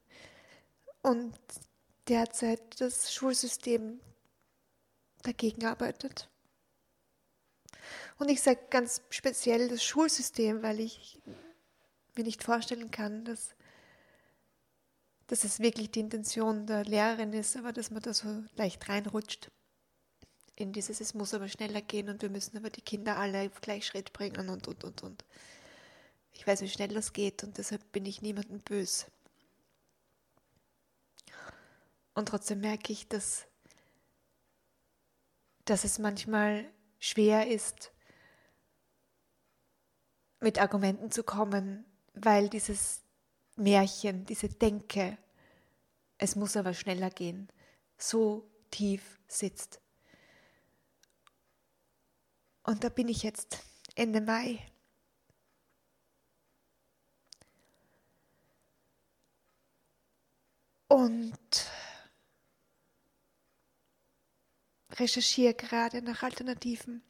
und 1.02 1.34
derzeit 2.08 2.80
das 2.80 3.14
Schulsystem 3.14 4.00
dagegen 5.24 5.66
arbeitet. 5.66 6.30
Und 8.20 8.30
ich 8.30 8.42
sage 8.42 8.60
ganz 8.70 9.02
speziell 9.10 9.70
das 9.70 9.84
Schulsystem, 9.84 10.62
weil 10.64 10.80
ich 10.80 11.20
mir 12.16 12.24
nicht 12.24 12.44
vorstellen 12.44 12.92
kann, 12.92 13.26
dass, 13.26 13.56
dass 15.28 15.44
es 15.44 15.60
wirklich 15.60 15.92
die 15.92 16.00
Intention 16.00 16.66
der 16.68 16.84
Lehrerin 16.84 17.34
ist, 17.34 17.56
aber 17.58 17.74
dass 17.74 17.92
man 17.92 18.02
da 18.02 18.14
so 18.14 18.44
leicht 18.56 18.88
reinrutscht 18.90 19.52
in 20.58 20.74
dieses, 20.74 21.00
es 21.00 21.14
muss 21.14 21.36
aber 21.36 21.48
schneller 21.48 21.82
gehen 21.82 22.10
und 22.10 22.22
wir 22.24 22.30
müssen 22.30 22.58
aber 22.58 22.72
die 22.72 22.82
Kinder 22.82 23.18
alle 23.18 23.48
auf 23.48 23.62
gleich 23.62 23.86
Schritt 23.86 24.12
bringen 24.12 24.50
und, 24.50 24.68
und, 24.68 24.84
und, 24.84 25.04
und. 25.04 25.24
Ich 26.34 26.46
weiß, 26.46 26.62
wie 26.62 26.70
schnell 26.70 26.90
das 26.90 27.14
geht 27.14 27.44
und 27.44 27.58
deshalb 27.58 27.92
bin 27.92 28.06
ich 28.06 28.22
niemandem 28.22 28.60
böse. 28.60 29.06
Und 32.16 32.30
trotzdem 32.30 32.62
merke 32.62 32.92
ich, 32.92 33.08
dass, 33.08 33.46
dass 35.66 35.84
es 35.84 36.00
manchmal 36.00 36.66
schwer 37.00 37.48
ist, 37.48 37.92
mit 40.40 40.60
Argumenten 40.60 41.12
zu 41.12 41.24
kommen, 41.24 41.86
weil 42.16 42.50
dieses 42.50 43.04
Märchen, 43.56 44.26
diese 44.26 44.50
Denke, 44.50 45.20
es 46.18 46.36
muss 46.36 46.58
aber 46.58 46.74
schneller 46.74 47.12
gehen, 47.12 47.48
so 47.98 48.50
tief 48.72 49.20
sitzt. 49.28 49.82
Und 52.68 52.84
da 52.84 52.90
bin 52.90 53.08
ich 53.08 53.24
jetzt 53.24 53.64
Ende 53.96 54.20
Mai. 54.20 54.60
Und 60.90 61.72
recherchiere 64.92 65.54
gerade 65.54 66.02
nach 66.02 66.24
Alternativen. 66.24 67.02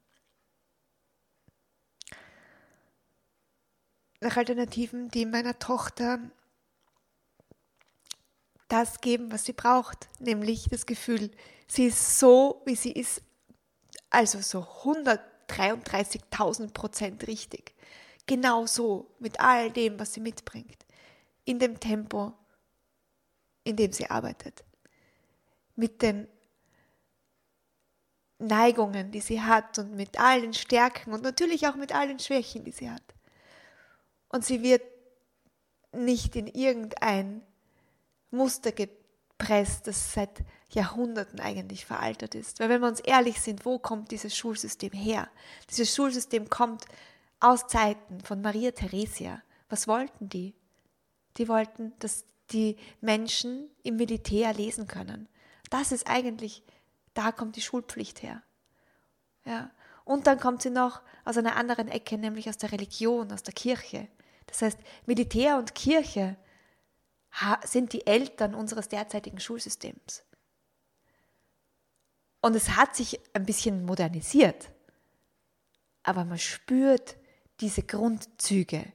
Nach 4.20 4.38
Alternativen, 4.38 5.10
die 5.10 5.26
meiner 5.26 5.58
Tochter 5.58 6.20
das 8.67 9.02
geben, 9.02 9.32
was 9.32 9.46
sie 9.46 9.54
braucht, 9.54 10.08
nämlich 10.20 10.67
das 10.70 10.86
Gefühl, 10.86 11.32
sie 11.67 11.86
ist 11.86 12.20
so, 12.20 12.62
wie 12.65 12.76
sie 12.76 12.91
ist, 12.91 13.24
also 14.12 14.39
so 14.41 14.62
133.000 15.50 16.74
Prozent 16.74 17.28
richtig. 17.28 17.74
Genau 18.26 18.66
so, 18.66 19.10
mit 19.20 19.40
all 19.40 19.72
dem, 19.72 20.00
was 20.00 20.14
sie 20.14 20.20
mitbringt, 20.20 20.86
in 21.46 21.60
dem 21.60 21.80
Tempo, 21.80 22.34
in 23.64 23.76
dem 23.76 23.94
sie 23.94 24.10
arbeitet, 24.10 24.64
mit 25.76 26.02
den 26.02 26.28
Neigungen, 28.40 29.12
die 29.12 29.22
sie 29.22 29.42
hat 29.42 29.80
und 29.80 29.96
mit 29.96 30.20
allen 30.20 30.54
Stärken 30.54 31.14
und 31.14 31.24
natürlich 31.24 31.68
auch 31.68 31.76
mit 31.76 31.94
allen 31.94 32.20
Schwächen, 32.20 32.64
die 32.64 32.72
sie 32.72 32.90
hat. 32.90 33.04
Und 34.30 34.46
sie 34.46 34.62
wird 34.62 34.84
nicht 35.94 36.36
in 36.36 36.48
irgendein 36.48 37.42
Muster 38.30 38.72
gepresst, 39.38 39.88
das 39.88 40.13
seit 40.13 40.43
Jahrhunderten 40.71 41.39
eigentlich 41.39 41.86
veraltet 41.86 42.36
ist. 42.36 42.60
Weil 42.60 42.69
wenn 42.69 42.82
wir 42.82 42.88
uns 42.88 43.00
ehrlich 43.00 43.39
sind, 43.41 43.65
wo 43.65 43.80
kommt 43.80 44.12
dieses 44.12 44.36
Schulsystem 44.36 44.91
her? 44.91 45.30
Dieses 45.69 45.93
Schulsystem 45.93 46.50
kommt 46.50 46.86
aus 47.39 47.67
Zeiten 47.67 48.21
von 48.21 48.41
Maria 48.41 48.71
Theresia. 48.71 49.41
Was 49.69 49.88
wollten 49.88 50.30
die? 50.30 50.56
Die 51.38 51.47
wollten, 51.47 51.93
dass 52.00 52.26
die 52.52 52.78
Menschen 53.02 53.69
im 53.84 53.97
Militär 53.97 54.54
lesen 54.54 54.88
können. 54.88 55.28
Das 55.69 55.91
ist 55.91 56.10
eigentlich 56.10 56.63
da 57.17 57.32
kommt 57.32 57.56
die 57.56 57.62
Schulpflicht 57.62 58.21
her. 58.21 58.43
Ja. 59.43 59.71
Und 60.06 60.28
dann 60.28 60.39
kommt 60.39 60.62
sie 60.62 60.69
noch 60.69 61.02
aus 61.26 61.38
einer 61.38 61.56
anderen 61.56 61.88
Ecke, 61.88 62.17
nämlich 62.17 62.47
aus 62.47 62.58
der 62.58 62.71
Religion, 62.71 63.32
aus 63.32 63.41
der 63.41 63.56
Kirche. 63.56 64.08
Das 64.45 64.62
heißt, 64.62 64.78
Militär 65.08 65.58
und 65.58 65.73
Kirche 65.73 66.38
sind 67.63 67.93
die 67.93 68.06
Eltern 68.08 68.56
unseres 68.56 68.89
derzeitigen 68.89 69.39
Schulsystems. 69.39 70.23
Und 72.41 72.56
es 72.56 72.69
hat 72.76 72.95
sich 72.95 73.19
ein 73.34 73.45
bisschen 73.45 73.86
modernisiert, 73.86 74.71
aber 76.04 76.23
man 76.23 76.39
spürt 76.39 77.17
diese 77.60 77.84
Grundzüge 77.84 78.93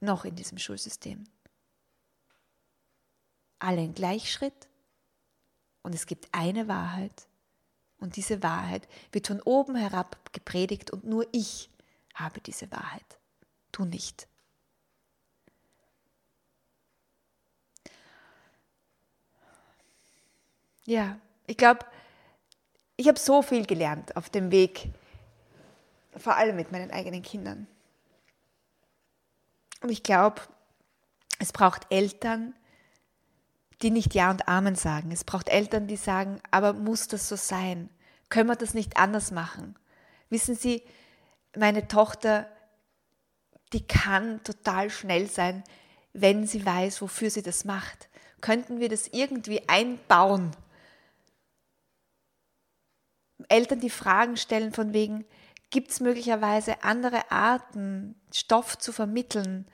noch 0.00 0.24
in 0.24 0.36
diesem 0.36 0.58
Schulsystem. 0.58 1.24
Alle 3.58 3.82
in 3.82 3.94
Gleichschritt 3.94 4.68
und 5.82 5.94
es 5.94 6.06
gibt 6.06 6.28
eine 6.32 6.68
Wahrheit 6.68 7.28
und 7.98 8.16
diese 8.16 8.42
Wahrheit 8.42 8.88
wird 9.12 9.26
von 9.26 9.40
oben 9.42 9.76
herab 9.76 10.32
gepredigt 10.32 10.90
und 10.90 11.04
nur 11.04 11.26
ich 11.32 11.70
habe 12.14 12.40
diese 12.40 12.70
Wahrheit. 12.70 13.18
Du 13.72 13.84
nicht. 13.84 14.29
Ja, 20.84 21.18
ich 21.46 21.56
glaube, 21.56 21.86
ich 22.96 23.08
habe 23.08 23.18
so 23.18 23.42
viel 23.42 23.66
gelernt 23.66 24.16
auf 24.16 24.30
dem 24.30 24.50
Weg, 24.50 24.88
vor 26.16 26.36
allem 26.36 26.56
mit 26.56 26.72
meinen 26.72 26.90
eigenen 26.90 27.22
Kindern. 27.22 27.66
Und 29.82 29.90
ich 29.90 30.02
glaube, 30.02 30.42
es 31.38 31.52
braucht 31.52 31.86
Eltern, 31.90 32.54
die 33.82 33.90
nicht 33.90 34.14
Ja 34.14 34.30
und 34.30 34.46
Amen 34.46 34.74
sagen. 34.74 35.10
Es 35.10 35.24
braucht 35.24 35.48
Eltern, 35.48 35.86
die 35.86 35.96
sagen, 35.96 36.40
aber 36.50 36.74
muss 36.74 37.08
das 37.08 37.28
so 37.28 37.36
sein? 37.36 37.88
Können 38.28 38.48
wir 38.48 38.56
das 38.56 38.74
nicht 38.74 38.98
anders 38.98 39.30
machen? 39.30 39.74
Wissen 40.28 40.54
Sie, 40.54 40.82
meine 41.56 41.88
Tochter, 41.88 42.46
die 43.72 43.86
kann 43.86 44.42
total 44.44 44.90
schnell 44.90 45.28
sein, 45.28 45.64
wenn 46.12 46.46
sie 46.46 46.64
weiß, 46.64 47.02
wofür 47.02 47.30
sie 47.30 47.42
das 47.42 47.64
macht. 47.64 48.08
Könnten 48.40 48.80
wir 48.80 48.88
das 48.88 49.08
irgendwie 49.08 49.68
einbauen? 49.68 50.50
Eltern, 53.48 53.80
die 53.80 53.90
Fragen 53.90 54.36
stellen 54.36 54.72
von 54.72 54.92
wegen, 54.92 55.24
gibt 55.70 55.90
es 55.90 56.00
möglicherweise 56.00 56.82
andere 56.82 57.30
Arten, 57.30 58.20
Stoff 58.32 58.78
zu 58.78 58.92
vermitteln, 58.92 59.66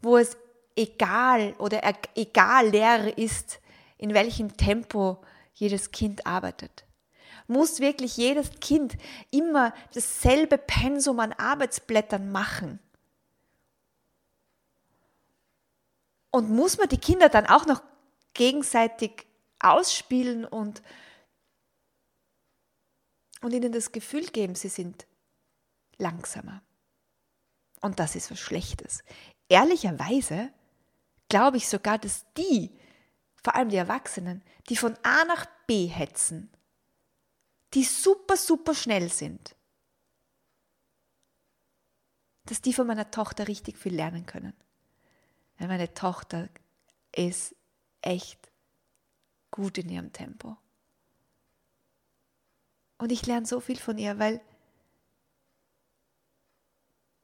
wo 0.00 0.16
es 0.18 0.36
egal 0.76 1.54
oder 1.58 1.82
egal 2.14 2.68
leer 2.68 3.16
ist, 3.16 3.60
in 3.96 4.12
welchem 4.12 4.56
Tempo 4.56 5.22
jedes 5.54 5.92
Kind 5.92 6.26
arbeitet? 6.26 6.84
Muss 7.46 7.80
wirklich 7.80 8.16
jedes 8.16 8.50
Kind 8.60 8.96
immer 9.30 9.74
dasselbe 9.92 10.58
Pensum 10.58 11.20
an 11.20 11.32
Arbeitsblättern 11.32 12.32
machen? 12.32 12.78
Und 16.30 16.50
muss 16.50 16.78
man 16.78 16.88
die 16.88 16.98
Kinder 16.98 17.28
dann 17.28 17.46
auch 17.46 17.66
noch 17.66 17.82
gegenseitig 18.32 19.26
ausspielen 19.60 20.44
und, 20.44 20.82
und 23.44 23.52
ihnen 23.52 23.72
das 23.72 23.92
Gefühl 23.92 24.26
geben, 24.26 24.54
sie 24.54 24.68
sind 24.68 25.06
langsamer? 25.98 26.62
Und 27.80 28.00
das 28.00 28.16
ist 28.16 28.30
was 28.30 28.40
Schlechtes. 28.40 29.04
Ehrlicherweise 29.48 30.50
glaube 31.28 31.58
ich 31.58 31.68
sogar, 31.68 31.98
dass 31.98 32.24
die, 32.34 32.70
vor 33.42 33.54
allem 33.54 33.68
die 33.68 33.76
Erwachsenen, 33.76 34.42
die 34.68 34.76
von 34.76 34.96
A 35.02 35.24
nach 35.24 35.46
B 35.66 35.86
hetzen, 35.86 36.50
die 37.74 37.84
super, 37.84 38.36
super 38.36 38.74
schnell 38.74 39.10
sind, 39.10 39.54
dass 42.46 42.62
die 42.62 42.72
von 42.72 42.86
meiner 42.86 43.10
Tochter 43.10 43.48
richtig 43.48 43.78
viel 43.78 43.94
lernen 43.94 44.26
können. 44.26 44.54
Weil 45.58 45.68
meine 45.68 45.92
Tochter 45.92 46.48
ist 47.12 47.54
echt 48.00 48.50
gut 49.50 49.78
in 49.78 49.88
ihrem 49.88 50.12
Tempo. 50.12 50.56
Und 52.98 53.12
ich 53.12 53.26
lerne 53.26 53.46
so 53.46 53.60
viel 53.60 53.78
von 53.78 53.98
ihr, 53.98 54.18
weil, 54.18 54.40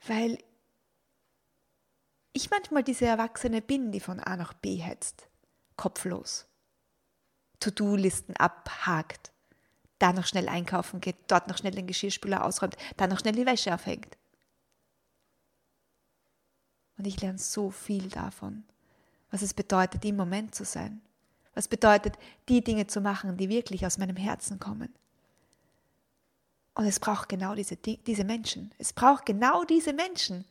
weil 0.07 0.39
ich 2.33 2.51
manchmal 2.51 2.83
diese 2.83 3.07
Erwachsene 3.07 3.63
bin, 3.63 3.93
die 3.93 4.01
von 4.01 4.21
A 4.21 4.37
nach 4.37 4.53
B 4.53 4.77
hetzt, 4.77 5.29
kopflos, 5.77 6.47
To-Do-Listen 7.61 8.37
abhakt, 8.37 9.33
da 9.99 10.13
noch 10.13 10.27
schnell 10.27 10.49
einkaufen 10.49 11.01
geht, 11.01 11.17
dort 11.29 11.49
noch 11.49 11.59
schnell 11.59 11.75
den 11.75 11.87
Geschirrspüler 11.87 12.45
ausräumt, 12.45 12.77
da 12.97 13.07
noch 13.07 13.21
schnell 13.21 13.35
die 13.35 13.47
Wäsche 13.47 13.75
aufhängt. 13.75 14.17
Und 16.97 17.07
ich 17.07 17.21
lerne 17.21 17.39
so 17.39 17.71
viel 17.71 18.09
davon, 18.09 18.65
was 19.31 19.43
es 19.43 19.55
bedeutet, 19.55 20.05
im 20.05 20.17
Moment 20.17 20.55
zu 20.55 20.65
sein. 20.65 21.01
Was 21.55 21.69
bedeutet, 21.69 22.19
die 22.49 22.63
Dinge 22.63 22.87
zu 22.87 23.01
machen, 23.01 23.37
die 23.37 23.49
wirklich 23.49 23.85
aus 23.87 23.99
meinem 23.99 24.17
Herzen 24.17 24.59
kommen. 24.59 24.95
Und 26.81 26.87
es 26.87 26.99
braucht 26.99 27.29
genau 27.29 27.55
diese, 27.55 27.77
diese 27.77 28.25
Menschen. 28.25 28.73
Es 28.79 28.95
braucht 28.95 29.27
genau 29.27 29.65
diese 29.65 29.93
Menschen, 29.93 30.47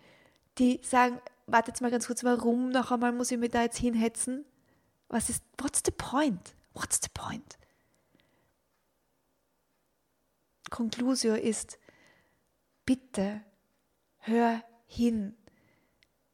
die 0.60 0.80
sagen, 0.84 1.20
warte 1.48 1.72
jetzt 1.72 1.82
mal 1.82 1.90
ganz 1.90 2.06
kurz, 2.06 2.24
warum 2.24 2.70
noch 2.70 2.92
einmal 2.92 3.12
muss 3.14 3.32
ich 3.32 3.40
mich 3.40 3.50
da 3.50 3.64
jetzt 3.64 3.80
hinhetzen? 3.80 4.46
Was 5.08 5.32
ist, 5.32 5.44
what's 5.58 5.82
the 5.84 5.90
point? 5.90 6.54
What's 6.76 7.00
the 7.02 7.10
point? 7.12 7.58
Conclusio 10.70 11.34
ist, 11.34 11.80
bitte 12.86 13.42
hör 14.20 14.64
hin. 14.86 15.36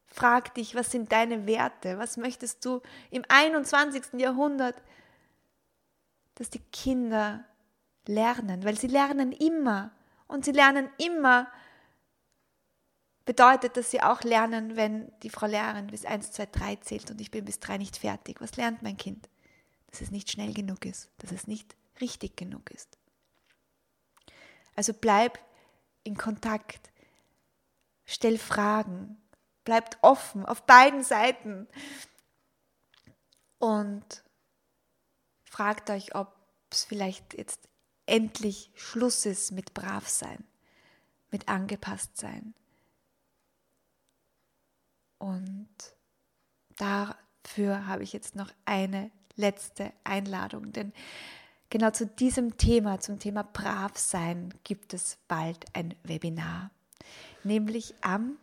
Frag 0.08 0.56
dich, 0.56 0.76
was 0.76 0.92
sind 0.92 1.14
deine 1.14 1.48
Werte? 1.48 2.00
Was 2.00 2.18
möchtest 2.18 2.66
du 2.66 2.82
im 3.12 3.24
21. 3.30 4.20
Jahrhundert, 4.20 4.76
dass 6.34 6.50
die 6.50 6.60
Kinder 6.74 7.46
lernen? 8.08 8.64
Weil 8.64 8.78
sie 8.78 8.88
lernen 8.88 9.32
immer 9.32 9.92
und 10.28 10.46
sie 10.46 10.52
lernen 10.52 10.90
immer 10.98 11.52
bedeutet, 13.26 13.76
dass 13.76 13.92
sie 13.92 14.02
auch 14.02 14.22
lernen, 14.22 14.76
wenn 14.76 15.12
die 15.22 15.30
Frau 15.30 15.48
Lehrerin 15.48 15.88
bis 15.88 16.06
1, 16.06 16.32
2, 16.32 16.46
3 16.46 16.76
zählt 16.78 17.12
und 17.12 17.20
ich 17.20 17.32
bin 17.32 17.44
bis 17.44 17.60
3 17.60 17.78
nicht 17.78 17.98
fertig. 17.98 18.40
Was 18.40 18.56
lernt 18.56 18.84
mein 18.84 18.98
Kind? 18.98 19.28
Dass 19.88 20.02
es 20.02 20.12
nicht 20.12 20.32
schnell 20.32 20.54
genug 20.54 20.86
ist, 20.86 21.10
dass 21.18 21.32
es 21.32 21.48
nicht 21.48 21.76
richtig 22.00 22.38
genug 22.38 22.70
ist. 22.72 22.98
Also 24.76 24.94
bleib 24.94 25.40
in 26.04 26.18
Kontakt, 26.18 26.92
stell 28.06 28.38
Fragen, 28.38 29.18
bleibt 29.64 29.98
offen 30.02 30.46
auf 30.46 30.64
beiden 30.64 31.04
Seiten 31.04 31.68
und 33.58 34.24
fragt 35.46 35.90
euch, 35.90 36.14
ob 36.14 36.36
es 36.70 36.84
vielleicht 36.84 37.34
jetzt 37.34 37.68
endlich 38.06 38.72
Schluss 38.76 39.26
ist 39.26 39.52
mit 39.52 39.74
Bravsein, 39.74 40.44
mit 41.32 41.48
Angepasstsein 41.48 42.54
und 45.26 45.68
dafür 46.78 47.88
habe 47.88 48.04
ich 48.04 48.14
jetzt 48.14 48.36
noch 48.36 48.52
eine 48.66 49.12
letzte 49.36 49.92
Einladung, 50.04 50.72
denn 50.72 50.94
genau 51.70 51.92
zu 51.92 52.06
diesem 52.06 52.58
Thema, 52.58 53.00
zum 53.00 53.20
Thema 53.20 53.44
Bravsein, 53.44 54.54
gibt 54.64 54.94
es 54.94 55.18
bald 55.28 55.66
ein 55.74 55.96
Webinar, 56.04 56.72
nämlich 57.44 57.96
am 58.02 58.38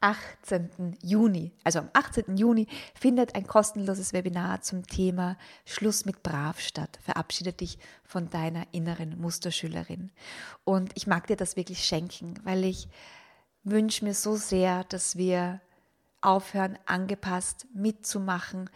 18. 0.00 0.96
Juni. 1.02 1.52
Also 1.62 1.80
am 1.80 1.90
18. 1.92 2.36
Juni 2.36 2.66
findet 2.94 3.34
ein 3.34 3.46
kostenloses 3.46 4.12
Webinar 4.12 4.62
zum 4.62 4.86
Thema 4.86 5.36
Schluss 5.64 6.04
mit 6.04 6.22
Brav 6.22 6.60
statt. 6.60 6.98
Verabschiede 7.02 7.52
dich 7.52 7.78
von 8.04 8.30
deiner 8.30 8.66
inneren 8.72 9.20
Musterschülerin. 9.20 10.10
Und 10.64 10.92
ich 10.94 11.06
mag 11.06 11.26
dir 11.26 11.36
das 11.36 11.56
wirklich 11.56 11.84
schenken, 11.84 12.34
weil 12.44 12.64
ich 12.64 12.88
wünsche 13.62 14.04
mir 14.04 14.14
so 14.14 14.36
sehr, 14.36 14.84
dass 14.84 15.16
wir 15.16 15.60
aufhören, 16.22 16.78
angepasst 16.86 17.66
mitzumachen 17.74 18.70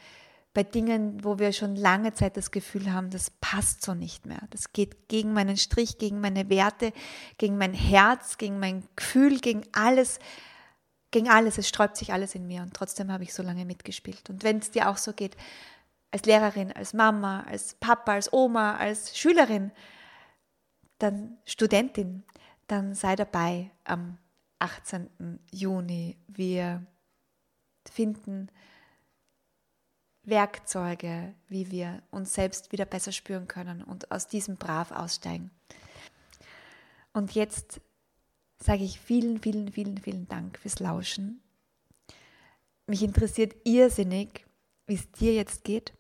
bei 0.55 0.63
Dingen, 0.63 1.25
wo 1.25 1.41
wir 1.41 1.53
schon 1.53 1.75
lange 1.75 2.15
Zeit 2.15 2.37
das 2.37 2.53
Gefühl 2.53 2.93
haben, 2.93 3.11
das 3.11 3.31
passt 3.31 3.83
so 3.83 3.93
nicht 3.93 4.25
mehr. 4.25 4.41
Das 4.51 4.73
geht 4.73 5.09
gegen 5.09 5.33
meinen 5.33 5.57
Strich, 5.57 5.99
gegen 5.99 6.21
meine 6.21 6.49
Werte, 6.49 6.93
gegen 7.39 7.59
mein 7.59 7.75
Herz, 7.75 8.39
gegen 8.39 8.61
mein 8.61 8.85
Gefühl, 8.95 9.41
gegen 9.41 9.65
alles, 9.73 10.21
gegen 11.15 11.29
alles. 11.29 11.59
Es 11.59 11.69
sträubt 11.69 11.97
sich 11.97 12.13
alles 12.13 12.35
in 12.35 12.49
mir 12.49 12.63
und 12.63 12.75
trotzdem 12.75 13.11
habe 13.13 13.23
ich 13.23 13.33
so 13.33 13.45
lange 13.45 13.65
mitgespielt. 13.65 14.29
Und 14.31 14.43
wenn 14.43 14.59
es 14.59 14.73
dir 14.73 14.91
auch 14.91 14.97
so 14.97 15.13
geht, 15.13 15.37
als 16.11 16.25
Lehrerin, 16.27 16.73
als 16.73 16.93
Mama, 16.93 17.45
als 17.45 17.75
Papa, 17.75 18.15
als 18.15 18.33
Oma, 18.33 18.77
als 18.77 19.17
Schülerin, 19.17 19.71
dann 20.99 21.39
Studentin, 21.45 22.25
dann 22.67 22.95
sei 22.95 23.15
dabei 23.15 23.71
am 23.85 24.19
18. 24.59 25.39
Juni. 25.53 26.17
Wir 26.27 26.85
finden 27.89 28.51
Werkzeuge, 30.25 31.33
wie 31.47 31.71
wir 31.71 32.03
uns 32.11 32.35
selbst 32.35 32.73
wieder 32.73 32.87
besser 32.87 33.13
spüren 33.13 33.47
können 33.47 33.85
und 33.85 34.11
aus 34.11 34.27
diesem 34.27 34.57
Brav 34.57 34.91
aussteigen. 34.91 35.53
Und 37.13 37.37
jetzt 37.37 37.81
sage 38.65 38.83
ich 38.83 38.99
vielen, 38.99 39.39
vielen, 39.41 39.71
vielen, 39.71 39.99
vielen 39.99 40.27
Dank 40.27 40.59
fürs 40.59 40.81
Lauschen. 40.81 41.43
Mich 42.87 43.03
interessiert 43.03 43.55
irrsinnig, 43.65 44.47
wie 44.87 44.95
es 44.95 45.11
dir 45.13 45.35
jetzt 45.35 45.65
geht, 45.65 45.93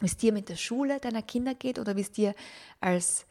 wie 0.00 0.06
es 0.06 0.18
dir 0.18 0.34
mit 0.34 0.50
der 0.50 0.56
Schule 0.56 1.00
deiner 1.00 1.22
Kinder 1.22 1.54
geht 1.54 1.78
oder 1.78 1.96
wie 1.96 2.02
es 2.02 2.12
dir 2.12 2.34
als 2.80 3.26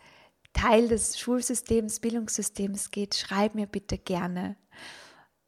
Teil 0.53 0.87
des 0.87 1.19
Schulsystems, 1.19 1.99
Bildungssystems 1.99 2.89
geht, 2.89 3.13
schreib 3.13 3.53
mir 3.53 3.67
bitte 3.67 3.99
gerne. 3.99 4.55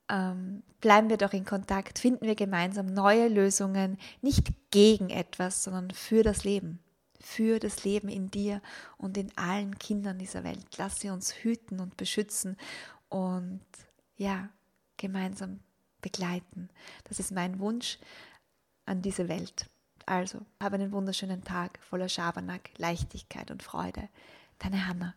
Ähm, 0.07 0.61
bleiben 0.81 1.09
wir 1.09 1.17
doch 1.17 1.33
in 1.33 1.45
Kontakt, 1.45 1.97
finden 1.97 2.27
wir 2.27 2.35
gemeinsam 2.35 2.85
neue 2.85 3.27
Lösungen, 3.27 3.97
nicht 4.21 4.53
gegen 4.69 5.09
etwas, 5.09 5.63
sondern 5.63 5.89
für 5.89 6.21
das 6.21 6.43
Leben. 6.43 6.79
Für 7.21 7.59
das 7.59 7.83
Leben 7.83 8.09
in 8.09 8.31
dir 8.31 8.61
und 8.97 9.17
in 9.17 9.35
allen 9.37 9.77
Kindern 9.77 10.17
dieser 10.17 10.43
Welt. 10.43 10.65
Lass 10.77 10.99
sie 10.99 11.09
uns 11.09 11.33
hüten 11.35 11.79
und 11.79 11.97
beschützen 11.97 12.57
und 13.09 13.61
ja, 14.17 14.49
gemeinsam 14.97 15.59
begleiten. 16.01 16.69
Das 17.05 17.19
ist 17.19 17.31
mein 17.31 17.59
Wunsch 17.59 17.99
an 18.85 19.01
diese 19.01 19.29
Welt. 19.29 19.67
Also, 20.05 20.45
habe 20.59 20.75
einen 20.75 20.91
wunderschönen 20.91 21.43
Tag 21.43 21.79
voller 21.81 22.09
Schabernack, 22.09 22.71
Leichtigkeit 22.77 23.51
und 23.51 23.63
Freude. 23.63 24.09
Deine 24.59 24.87
Hanna. 24.87 25.15